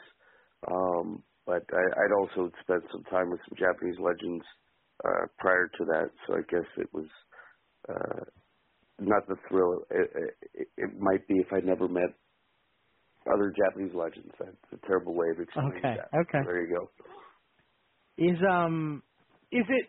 [0.71, 4.45] Um, but I, I'd also spent some time with some Japanese legends
[5.05, 6.11] uh, prior to that.
[6.27, 7.07] So I guess it was
[7.89, 8.25] uh,
[9.01, 10.11] not the thrill it,
[10.55, 12.11] it, it might be if I never met
[13.33, 14.33] other Japanese legends.
[14.41, 16.13] That's a terrible way of explaining Okay, that.
[16.15, 16.45] okay.
[16.45, 16.91] There you go.
[18.19, 19.03] Is um
[19.53, 19.89] is it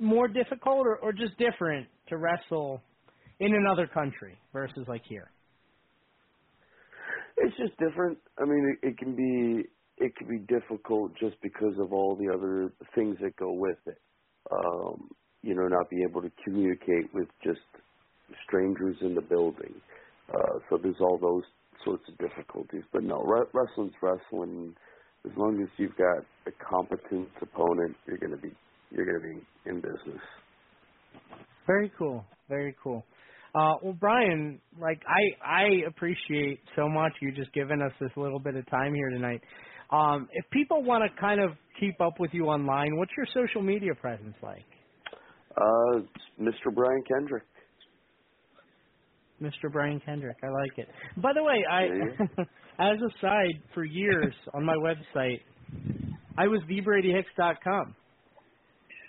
[0.00, 2.82] more difficult or, or just different to wrestle
[3.40, 5.32] in another country versus like here?
[7.38, 8.18] It's just different.
[8.38, 9.68] I mean, it, it can be
[9.98, 14.00] it can be difficult just because of all the other things that go with it.
[14.52, 15.10] Um,
[15.42, 17.60] you know, not being able to communicate with just
[18.46, 19.74] strangers in the building.
[20.32, 21.42] Uh, so there's all those
[21.84, 22.82] sorts of difficulties.
[22.92, 24.74] But no, re- wrestling's wrestling.
[25.24, 28.52] As long as you've got a competent opponent, you're gonna be
[28.90, 30.22] you're gonna be in business.
[31.66, 32.24] Very cool.
[32.48, 33.04] Very cool.
[33.54, 38.40] Uh, well, Brian, like I I appreciate so much you just giving us this little
[38.40, 39.40] bit of time here tonight.
[39.90, 43.62] Um, if people want to kind of keep up with you online, what's your social
[43.62, 44.64] media presence like?
[45.56, 46.00] Uh,
[46.40, 46.74] Mr.
[46.74, 47.44] Brian Kendrick.
[49.42, 49.70] Mr.
[49.72, 50.36] Brian Kendrick.
[50.42, 50.88] I like it.
[51.20, 52.44] By the way, I Yeah,
[52.78, 55.40] as a side for years on my website,
[56.38, 57.94] I was thebradyhicks.com.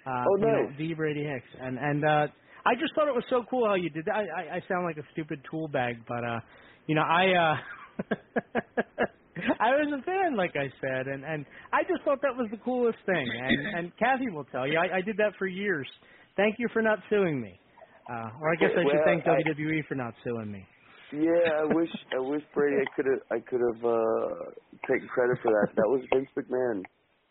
[0.08, 0.78] Uh, Oh, you know, nice.
[0.78, 2.28] the Brady Hicks, and and uh,
[2.66, 4.16] I just thought it was so cool how you did that.
[4.16, 6.40] I, I, I sound like a stupid tool bag, but uh,
[6.88, 7.56] you know, I uh
[9.60, 12.58] I was a fan, like I said, and and I just thought that was the
[12.58, 13.28] coolest thing.
[13.32, 15.88] And and Kathy will tell you, I, I did that for years.
[16.38, 17.60] Thank you for not suing me.
[18.10, 20.66] Uh, or I guess I should Well, thank I- WWE for not suing me.
[21.14, 24.52] Yeah, I wish I wish Brady I could have I could have uh
[24.88, 25.76] taken credit for that.
[25.76, 26.84] That was Vince McMahon,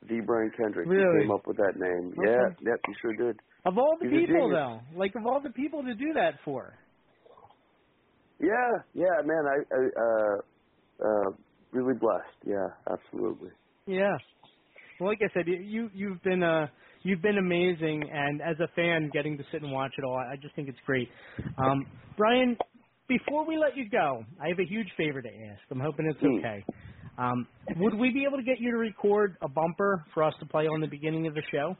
[0.09, 0.89] the Brian Kendrick.
[0.89, 1.19] Really?
[1.19, 2.15] He came up with that name.
[2.19, 2.31] Okay.
[2.31, 3.41] Yeah, yep, he sure did.
[3.65, 6.75] Of all the He's people, though, like of all the people to do that for.
[8.41, 11.31] Yeah, yeah, man, I, I uh uh
[11.73, 12.39] really blessed.
[12.47, 13.51] Yeah, absolutely.
[13.87, 14.17] Yeah.
[15.01, 16.67] Well, like I said, you- you you've been uh
[17.05, 20.37] you've been amazing, and as a fan, getting to sit and watch it all, I
[20.37, 21.09] just think it's great.
[21.59, 21.87] Um,
[22.17, 22.57] Brian,
[23.09, 25.61] before we let you go, I have a huge favor to ask.
[25.71, 26.39] I'm hoping it's Hmm.
[26.39, 26.65] okay.
[27.17, 27.47] Um,
[27.77, 30.67] would we be able to get you to record a bumper for us to play
[30.67, 31.77] on the beginning of the show?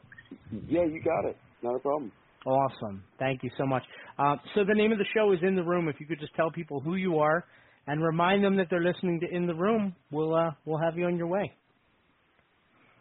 [0.67, 1.37] Yeah, you got it.
[1.61, 2.11] Not a problem.
[2.45, 3.03] Awesome.
[3.19, 3.83] Thank you so much.
[4.19, 5.89] Uh, so the name of the show is In the Room.
[5.89, 7.43] If you could just tell people who you are
[7.87, 11.05] and remind them that they're listening to In the Room, we'll uh, we'll have you
[11.05, 11.51] on your way.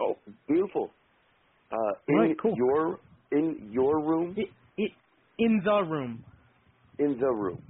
[0.01, 0.16] Oh,
[0.49, 0.91] beautiful.
[1.75, 2.57] Uh in Right, cool.
[2.57, 3.01] your
[3.33, 4.35] in your room?
[4.39, 4.93] It, it,
[5.39, 6.25] in the room.
[6.99, 7.62] In the room.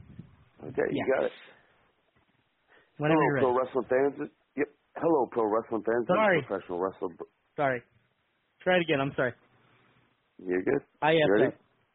[0.62, 1.32] Okay, you got it.
[2.98, 4.30] Whenever Hello, pro wrestling fans.
[4.56, 4.68] Yep.
[4.96, 6.06] Hello, pro wrestling fans.
[6.08, 6.46] Sorry.
[6.46, 7.08] Professional wrestler.
[7.56, 7.82] Sorry.
[8.62, 9.00] Try it again.
[9.00, 9.34] I'm sorry.
[10.38, 10.82] You're good.
[11.02, 11.54] I effed up.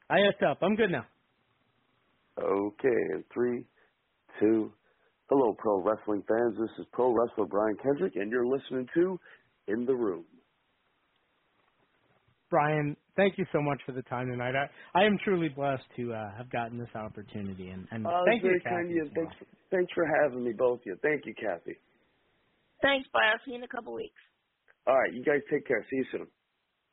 [0.09, 0.59] I effed up.
[0.61, 1.05] I'm good now.
[2.41, 3.65] Okay, in three,
[4.39, 4.73] two.
[5.29, 6.55] Hello, pro wrestling fans.
[6.59, 9.19] This is pro wrestler Brian Kendrick, and you're listening to
[9.67, 10.25] In the Room.
[12.49, 14.53] Brian, thank you so much for the time tonight.
[14.55, 18.41] I, I am truly blessed to uh, have gotten this opportunity, and, and Oh, thank
[18.41, 19.11] very you, kind of Kathie, you.
[19.15, 19.49] Thanks, well.
[19.71, 20.95] thanks for having me, both of you.
[21.01, 21.77] Thank you, Kathie.
[22.81, 23.19] Thanks, bye.
[23.31, 24.15] I'll see you in a couple weeks.
[24.87, 25.85] All right, you guys take care.
[25.89, 26.27] See you soon.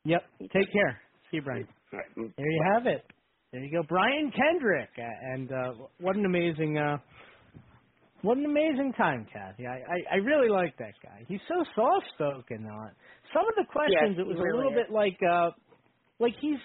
[0.05, 0.21] Yep.
[0.53, 1.01] Take care.
[1.31, 1.67] See you, Brian.
[1.93, 2.07] All right.
[2.17, 2.33] mm.
[2.37, 3.03] There you have it.
[3.51, 6.97] There you go, Brian Kendrick, Uh, and uh, what an amazing, uh,
[8.21, 9.65] what an amazing time, Kathie.
[9.65, 11.23] I, I, I really like that guy.
[11.27, 12.91] He's so soft spoken on
[13.33, 14.15] some of the questions.
[14.17, 14.77] Yes, it was he a little is.
[14.85, 15.51] bit like, uh,
[16.19, 16.59] like he's.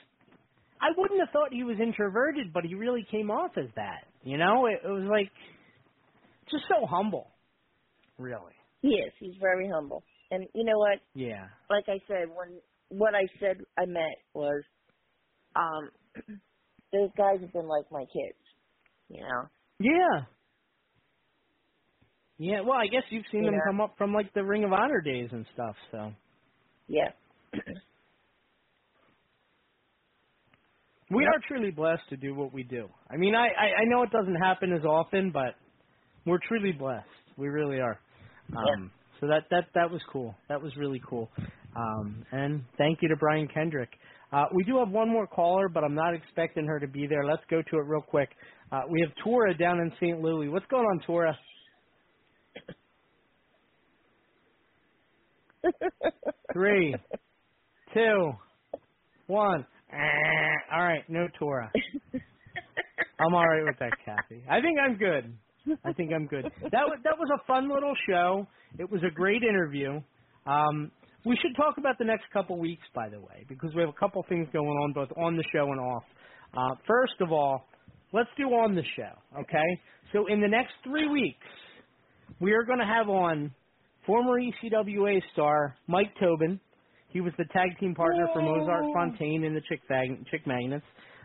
[0.80, 4.06] I wouldn't have thought he was introverted, but he really came off as that.
[4.24, 5.30] You know, it, it was like
[6.50, 7.28] just so humble.
[8.18, 8.54] Really.
[8.80, 9.12] He is.
[9.20, 10.02] He's very humble.
[10.30, 10.98] And you know what?
[11.14, 11.46] Yeah.
[11.70, 14.62] Like I said, when what I said I meant was,
[15.54, 15.90] um,
[16.92, 18.38] those guys have been like my kids.
[19.08, 19.48] You know.
[19.78, 20.24] Yeah.
[22.38, 25.00] Yeah, well, I guess you've seen them come up from like the Ring of Honor
[25.00, 26.12] days and stuff, so.
[26.88, 27.10] Yeah.
[31.10, 32.88] We are truly blessed to do what we do.
[33.10, 35.54] I mean, I, I I know it doesn't happen as often, but
[36.24, 37.06] we're truly blessed.
[37.36, 37.98] We really are.
[38.56, 40.34] Um, So that that that was cool.
[40.48, 41.30] That was really cool.
[41.76, 43.90] Um, and thank you to Brian Kendrick.
[44.32, 47.24] Uh, we do have one more caller, but I'm not expecting her to be there.
[47.24, 48.30] Let's go to it real quick.
[48.72, 50.20] Uh, we have Tora down in St.
[50.22, 50.48] Louis.
[50.48, 51.36] What's going on, Tora?
[56.52, 56.94] Three,
[57.94, 58.32] two,
[59.26, 59.66] one.
[59.92, 59.96] Eh,
[60.74, 61.70] All right, no Tora.
[63.20, 64.42] I'm all right with that, Kathie.
[64.50, 65.36] I think I'm good.
[65.84, 66.44] I think I'm good.
[66.44, 68.46] That was that was a fun little show.
[68.78, 70.00] It was a great interview.
[70.46, 70.90] Um,
[71.24, 73.98] we should talk about the next couple weeks, by the way, because we have a
[74.00, 76.02] couple things going on both on the show and off.
[76.56, 77.64] Uh, first of all,
[78.12, 79.80] let's do on the show, okay?
[80.12, 81.46] So in the next three weeks,
[82.40, 83.54] we are going to have on
[84.06, 86.60] former ECWA star Mike Tobin.
[87.08, 90.84] He was the tag team partner for Mozart Fontaine in the Chick, Fag- Chick Magnets.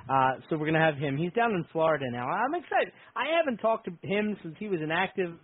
[0.09, 1.17] Uh, so we're going to have him.
[1.17, 2.27] He's down in Florida now.
[2.27, 2.91] I'm excited.
[3.15, 5.35] I haven't talked to him since he was an active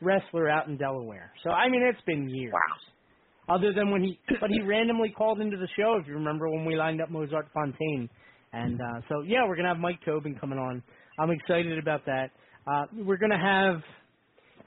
[0.00, 1.32] wrestler out in Delaware.
[1.42, 2.52] So I mean, it's been years.
[2.52, 3.56] Wow.
[3.56, 5.98] Other than when he, but he randomly called into the show.
[6.00, 8.08] If you remember when we lined up Mozart Fontaine,
[8.52, 10.82] and uh, so yeah, we're gonna have Mike Tobin coming on.
[11.18, 12.30] I'm excited about that.
[12.70, 13.82] Uh, we're gonna have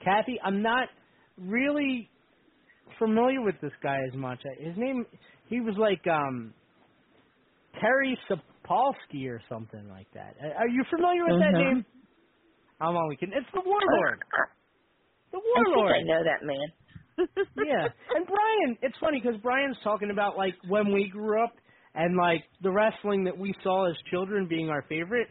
[0.04, 0.40] Kathie.
[0.44, 0.88] I'm not
[1.38, 2.10] really
[3.00, 4.40] familiar with this guy as much.
[4.60, 5.06] His name,
[5.48, 6.54] he was like um
[7.80, 10.36] Terry Szopinski or something like that.
[10.58, 11.60] Are you familiar with that Mhm.
[11.74, 11.86] name?
[12.80, 13.36] I'm only kidding.
[13.36, 14.24] It's the Warlord.
[15.32, 15.96] The I think Warlord.
[15.96, 16.74] I know that man.
[17.66, 21.54] yeah, and Brian, it's funny because Brian's talking about like when we grew up
[21.94, 25.28] and like the wrestling that we saw as children being our favorite.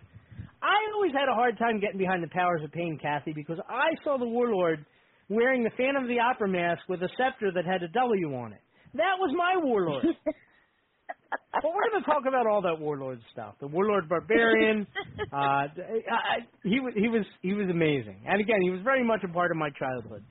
[0.62, 3.94] I always had a hard time getting behind the Powers of Pain, Kathie, because I
[4.04, 4.84] saw the Warlord
[5.30, 8.52] wearing the Phantom of the Opera mask with a scepter that had a W on
[8.52, 8.60] it.
[8.94, 10.04] That was my Warlord.
[10.24, 13.54] but we're going to talk about all that Warlord stuff.
[13.60, 14.86] The Warlord Barbarian.
[15.32, 15.68] uh, I,
[16.10, 19.32] I, he was he was he was amazing, and again, he was very much a
[19.32, 20.24] part of my childhood.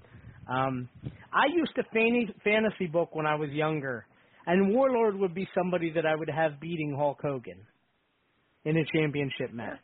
[0.47, 0.89] Um,
[1.31, 4.05] I used to fan- fantasy book when I was younger,
[4.45, 7.59] and Warlord would be somebody that I would have beating Hulk Hogan
[8.65, 9.77] in a championship match.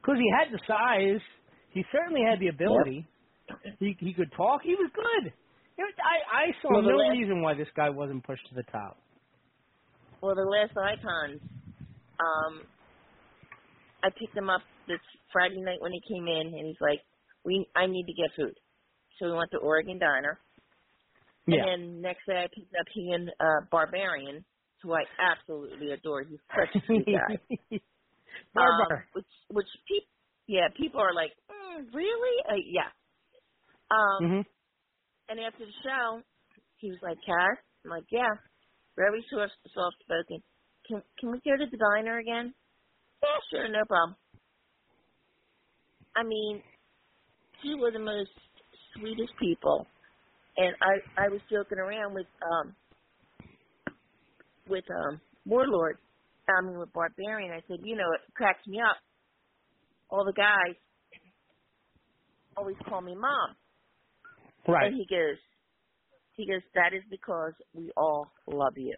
[0.00, 1.22] Because he had the size,
[1.70, 3.06] He certainly had the ability.
[3.78, 4.62] He he could talk.
[4.62, 5.32] He was good.
[5.78, 8.62] Know, I I saw Well, no last- reason why this guy wasn't pushed to the
[8.64, 8.98] top.
[10.22, 11.40] Well, the last icons,
[12.20, 12.62] um,
[14.02, 15.00] I picked him up this
[15.32, 17.00] Friday night when he came in, and he's like,
[17.44, 18.54] "We, I need to get food."
[19.18, 20.40] So we went to Oregon Diner,
[21.46, 21.64] Yeah.
[21.66, 24.44] and then next day I picked up he and uh, Barbarian,
[24.82, 26.22] who I absolutely adore.
[26.22, 27.38] He's such a sweet guy.
[28.54, 28.96] Barbar.
[28.96, 30.08] Um, which, which people,
[30.46, 32.42] yeah, people are like, mm, really?
[32.48, 32.90] Uh, yeah.
[33.90, 34.40] Um, hmm
[35.28, 36.22] and after the show,
[36.78, 37.58] he was like, Kat?
[37.84, 38.30] I'm like, yeah.
[38.96, 40.44] Very soft, soft spoken.
[40.88, 42.54] Can can we go to the diner again?
[43.22, 44.16] Yeah, sure, no problem.
[46.16, 46.62] I mean,
[47.62, 48.30] two were the most
[48.96, 49.86] sweetest people,
[50.56, 52.76] and I I was joking around with um
[54.68, 55.98] with um Warlord,
[56.48, 57.52] I mean with Barbarian.
[57.52, 58.98] I said, you know, it cracks me up.
[60.10, 60.76] All the guys
[62.56, 63.56] always call me mom.
[64.66, 64.86] Right.
[64.88, 65.36] And he goes,
[66.32, 68.94] he goes, that is because we all love you.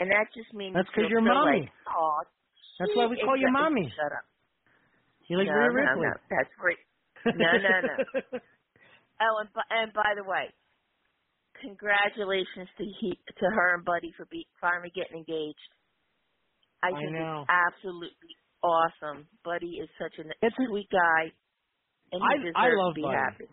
[0.00, 1.60] And that just means that's because you're mommy.
[1.60, 2.18] Like, oh,
[2.80, 3.92] That's why we call you mommy.
[3.94, 4.24] Shut up.
[5.28, 6.06] You like no, Rhea no, Ripley.
[6.06, 6.78] no, that's great.
[7.24, 8.38] No, no, no.
[9.22, 10.52] Oh, and, bu- and by the way,
[11.62, 15.70] congratulations to he, to her and Buddy for be, finally getting engaged.
[16.82, 17.46] I I think know.
[17.46, 19.24] it's absolutely awesome.
[19.44, 21.32] Buddy is such a It's a- sweet guy,
[22.12, 23.16] and he I- deserves I love to be Buddy.
[23.16, 23.48] happy.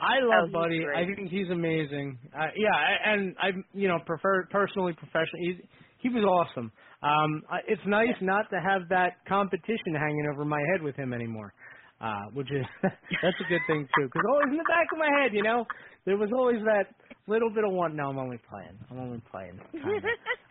[0.00, 0.80] I Oh, love he's Buddy.
[0.80, 0.94] great.
[0.94, 2.18] I think he's amazing.
[2.36, 5.40] Uh, yeah, and I, you know, prefer personally, professionally.
[5.42, 5.56] He's,
[6.00, 6.72] he was awesome.
[7.02, 11.54] Um, it's nice not to have that competition hanging over my head with him anymore,
[12.00, 12.66] uh, which is
[13.22, 14.06] that's a good thing too.
[14.06, 15.66] Because always in the back of my head, you know,
[16.06, 16.94] there was always that
[17.28, 17.96] little bit of one.
[17.96, 18.78] No, I'm only playing.
[18.90, 19.60] I'm only playing.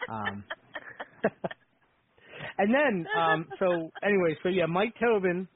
[0.07, 0.45] Um,
[2.57, 5.47] and then, um, so anyway, so yeah, Mike Tobin,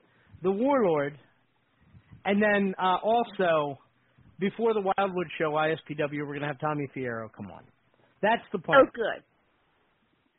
[0.44, 1.20] the Warlord,
[2.26, 3.80] and then uh, also
[4.40, 7.64] before the Wildwood show, ISPW, we're gonna have Tommy Fierro come on.
[8.22, 8.82] That's the plan.
[8.82, 9.24] Oh, good.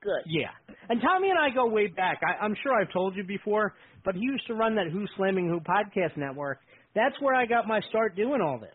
[0.03, 0.22] Good.
[0.26, 0.49] Yeah,
[0.89, 2.20] and Tommy and I go way back.
[2.26, 3.74] I, I'm sure I've told you before,
[4.05, 6.61] but he used to run that Who Slamming Who podcast network.
[6.95, 8.70] That's where I got my start doing all this.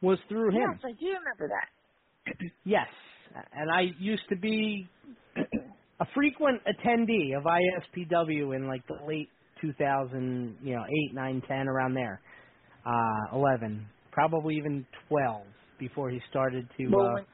[0.00, 0.72] Was through him.
[0.72, 1.68] Yes, I do remember that.
[2.64, 2.88] Yes,
[3.52, 4.88] and I used to be
[6.00, 9.28] a frequent attendee of ISPW in like the late
[9.60, 12.20] 2000, you know, eight, nine, ten, around there,
[12.86, 15.42] uh, 11, probably even 12
[15.78, 17.26] before he started to Well, uh, when,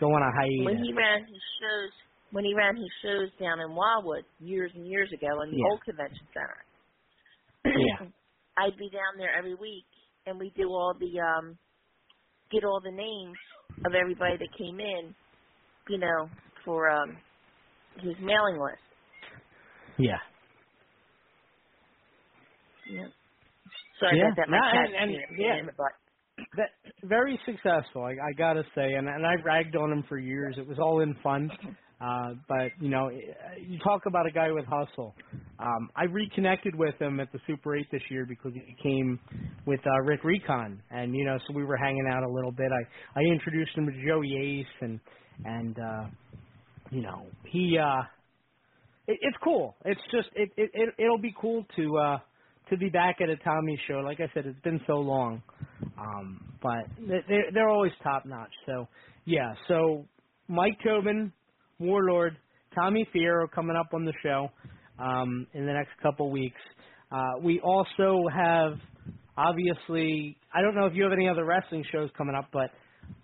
[0.00, 0.50] go on a hiatus.
[0.64, 1.92] when he ran his shows,
[2.32, 5.64] when he ran his shows down in Wildwood years and years ago in the Yeah.
[5.64, 6.64] old convention center,
[7.74, 7.98] yeah,
[8.58, 9.86] I'd be down there every week,
[10.26, 11.58] and we do all the um,
[12.52, 13.38] get all the names
[13.84, 15.14] of everybody that came in,
[15.88, 16.30] you know,
[16.64, 17.18] for um,
[17.96, 18.82] his mailing list.
[19.98, 20.18] yeah.
[22.90, 23.06] Yeah.
[24.00, 24.24] Sorry Yeah.
[24.26, 24.48] about that.
[24.48, 25.56] My No, cat's and- and- being a pain yeah.
[25.60, 25.92] in the butt.
[26.56, 26.70] that
[27.04, 28.02] very successful.
[28.04, 30.56] I, I gotta say, and and I ragged on him for years.
[30.58, 31.50] It was all in fun,
[32.00, 35.14] uh, but you know, you talk about a guy with hustle.
[35.58, 39.20] Um, I reconnected with him at the Super Eight this year because he came
[39.66, 42.70] with uh, Rick Recon, and you know, so we were hanging out a little bit.
[42.72, 44.98] I I introduced him to Joey Ace, and
[45.44, 46.06] and uh,
[46.90, 48.00] you know, he uh,
[49.08, 49.76] it, it's cool.
[49.84, 51.98] It's just it it, it it'll be cool to.
[51.98, 52.18] uh
[52.70, 53.96] to be back at a Tommy show.
[54.04, 55.42] Like I said, it's been so long,
[55.98, 58.52] um, but they- they're they're always top notch.
[58.66, 58.88] So
[59.24, 60.06] yeah, so
[60.48, 61.32] Mike Tobin,
[61.78, 62.36] Warlord,
[62.74, 64.50] Tommy Fierro coming up on the show
[64.98, 66.60] um, in the next couple weeks.
[67.12, 68.78] Uh, we also have
[69.36, 72.70] obviously I don't know if you have any other wrestling shows coming up, but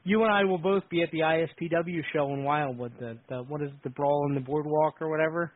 [0.04, 2.92] you and I will both be at the ISPW show in Wildwood.
[2.98, 5.52] The, the what is it, the Brawl on the Boardwalk or whatever,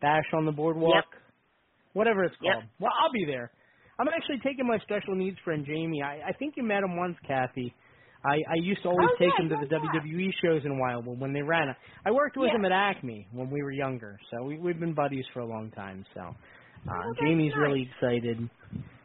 [0.00, 1.04] Bash on the Boardwalk
[1.94, 2.54] whatever it's Yep.
[2.54, 2.64] called.
[2.80, 3.50] Well, I'll be there.
[3.98, 6.02] I'm actually taking my special needs friend Jamie.
[6.02, 7.74] I, I think you met him once, Kathie.
[8.24, 10.78] I, I used to always Oh, take yeah, him to yeah, the WWE shows in
[10.78, 11.74] Wildwood when they ran.
[12.06, 12.54] I worked with Yeah.
[12.54, 15.70] him at Acme when we were younger, so we, we've been buddies for a long
[15.72, 16.04] time.
[16.14, 17.56] So uh, Oh, Jamie's nice.
[17.56, 18.48] really excited.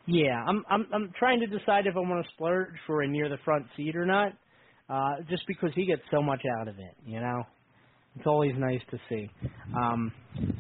[0.08, 3.30] Yeah, I'm I'm I'm trying to decide if I want to splurge for a near
[3.30, 4.34] the front seat or not.
[4.90, 7.44] Uh, just because he gets so much out of it, you know.
[8.18, 9.30] It's always nice to see.
[9.76, 10.12] Um,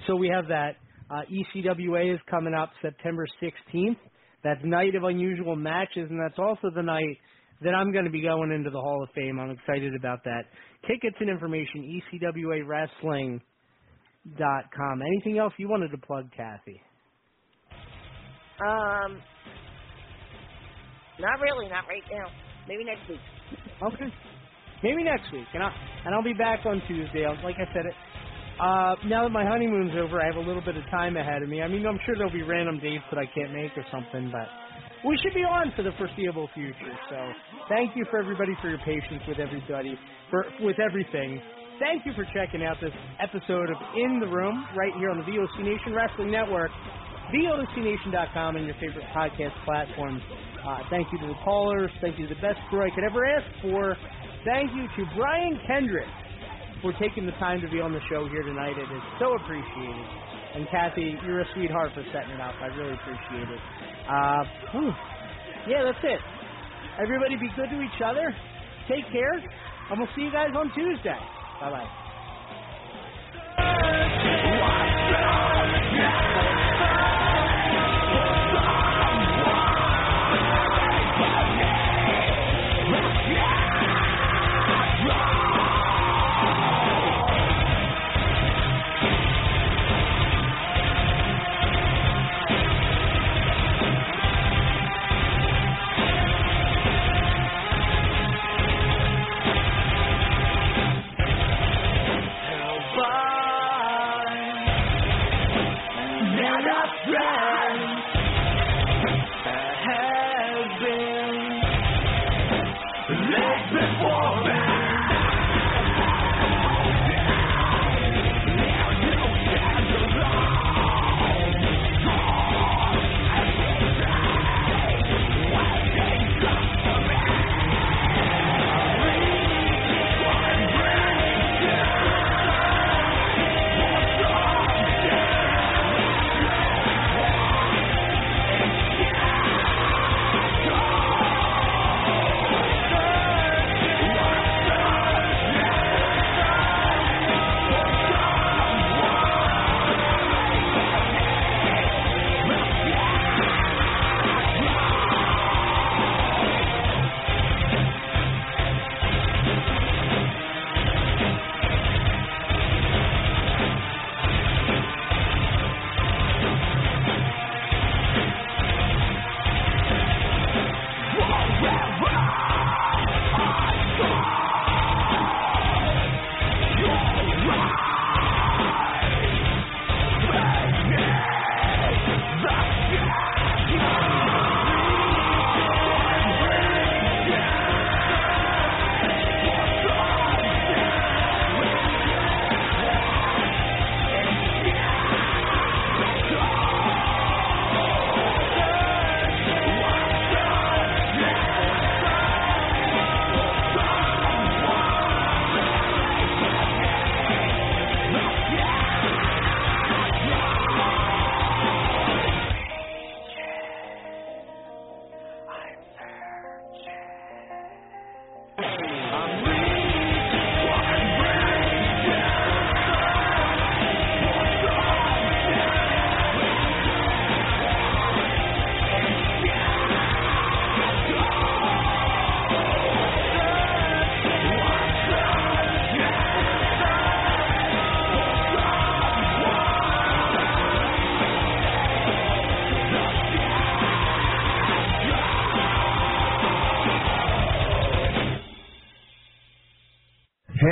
[0.08, 0.78] so we have that.
[1.10, 3.98] Uh, ECWA is coming up September 16th.
[4.44, 7.18] That's Night of Unusual Matches, and that's also the night
[7.62, 9.40] that I'm going to be going into the Hall of Fame.
[9.40, 10.44] I'm excited about that.
[10.88, 13.42] Tickets and information, ECWAWrestling.com.
[15.02, 16.82] Anything else you wanted to plug, Kathie?
[18.66, 19.22] Um,
[21.20, 22.32] not really, not right now.
[22.68, 23.20] Maybe next week.
[23.94, 24.14] Okay.
[24.84, 25.74] Maybe next week, and I'll
[26.06, 27.26] and I'll be back on Tuesday.
[27.44, 27.96] Like I said, it
[28.58, 31.50] Uh, now that my honeymoon's over, I have a little bit of time ahead of
[31.50, 31.62] me.
[31.62, 34.50] I mean, I'm sure there'll be random dates that I can't make or something, but
[35.06, 36.98] we should be on for the foreseeable future.
[37.10, 37.18] So
[37.70, 39.94] thank you for everybody for your patience with everybody,
[40.32, 41.40] for with everything.
[41.78, 45.28] Thank you for checking out this episode of In the Room right here on the
[45.30, 46.72] VOC Nation Wrestling Network,
[47.30, 50.24] VOCNation.com, and your favorite podcast platforms.
[50.66, 51.92] Uh, thank you to the callers.
[52.02, 53.96] Thank you to the best crew I could ever ask for.
[54.44, 56.10] Thank you to Brian Kendrick
[56.82, 58.78] for taking the time to be on the show here tonight.
[58.78, 60.08] It is so appreciated.
[60.56, 62.56] And Kathie, you're a sweetheart for setting it up.
[62.62, 63.62] I really appreciate it.
[64.08, 64.94] Uh, whew.
[65.68, 66.22] yeah, that's it.
[67.02, 68.36] Everybody be good to each other.
[68.88, 69.34] Take care.
[69.90, 71.20] And we'll see you guys on Tuesday.
[71.62, 71.90] Bye bye.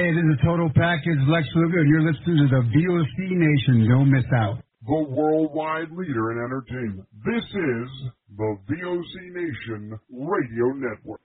[0.06, 3.89] Hey, this is a Total Package Lex Luger, and you're listening to the VOC Nation.
[3.89, 4.62] Don't miss out.
[4.86, 7.08] The worldwide leader in entertainment.
[7.26, 7.89] This is
[8.38, 11.24] the VOC Nation Radio Network.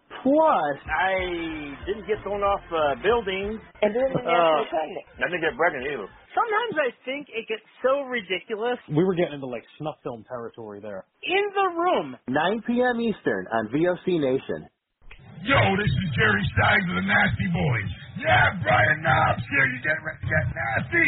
[0.23, 3.57] Plus, I didn't get thrown off uh, buildings.
[3.81, 6.07] And then uh, I didn't get pregnant either.
[6.35, 8.77] Sometimes I think it gets so ridiculous.
[8.87, 11.05] We were getting into like snuff film territory there.
[11.23, 12.17] In the Room.
[12.27, 13.01] 9 p.m.
[13.01, 14.67] Eastern on VOC Nation.
[15.43, 17.91] Yo, this is Jerry Stein of the Nasty Boys.
[18.21, 19.65] Yeah, Brian Knobbs here.
[19.73, 21.07] You get, ready to get nasty?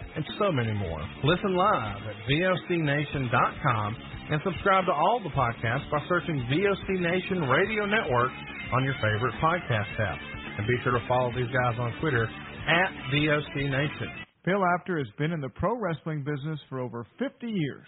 [0.15, 1.01] and so many more.
[1.23, 3.95] Listen live at VOCNation.com
[4.31, 8.31] and subscribe to all the podcasts by searching VOC Nation Radio Network
[8.73, 10.19] on your favorite podcast app.
[10.57, 14.09] And be sure to follow these guys on Twitter at VOC Nation.
[14.45, 17.87] Bill Apter has been in the pro wrestling business for over 50 years.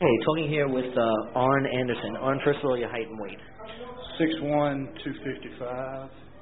[0.00, 2.16] Hey, talking here with uh, Arn Anderson.
[2.16, 3.38] Arn, first of all, your height and weight.
[4.20, 6.10] 6'1", 255.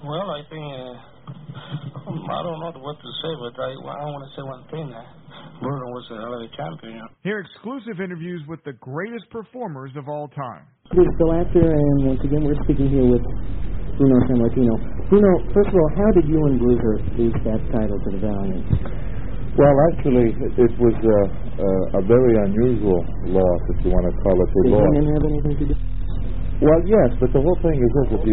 [0.00, 0.96] Well, I think uh,
[2.08, 4.88] I don't know what to say, but I, I want to say one thing.
[4.88, 5.04] Uh,
[5.60, 7.04] Bruno was a hell of a champion.
[7.20, 10.64] Hear exclusive interviews with the greatest performers of all time.
[10.96, 13.20] This is Bill Apter, and once again, we're speaking here with
[14.00, 14.72] Bruno Sammartino.
[15.12, 18.64] Bruno, first of all, how did you and Bruiser lose that title to the Valiant?
[19.60, 21.20] Well, actually, it was a,
[21.60, 21.70] a,
[22.00, 23.04] a very unusual
[23.36, 24.80] loss, if you want to call it a Did loss.
[24.96, 25.76] women have anything to do?
[26.64, 28.32] Well, yes, but the whole thing is this: if the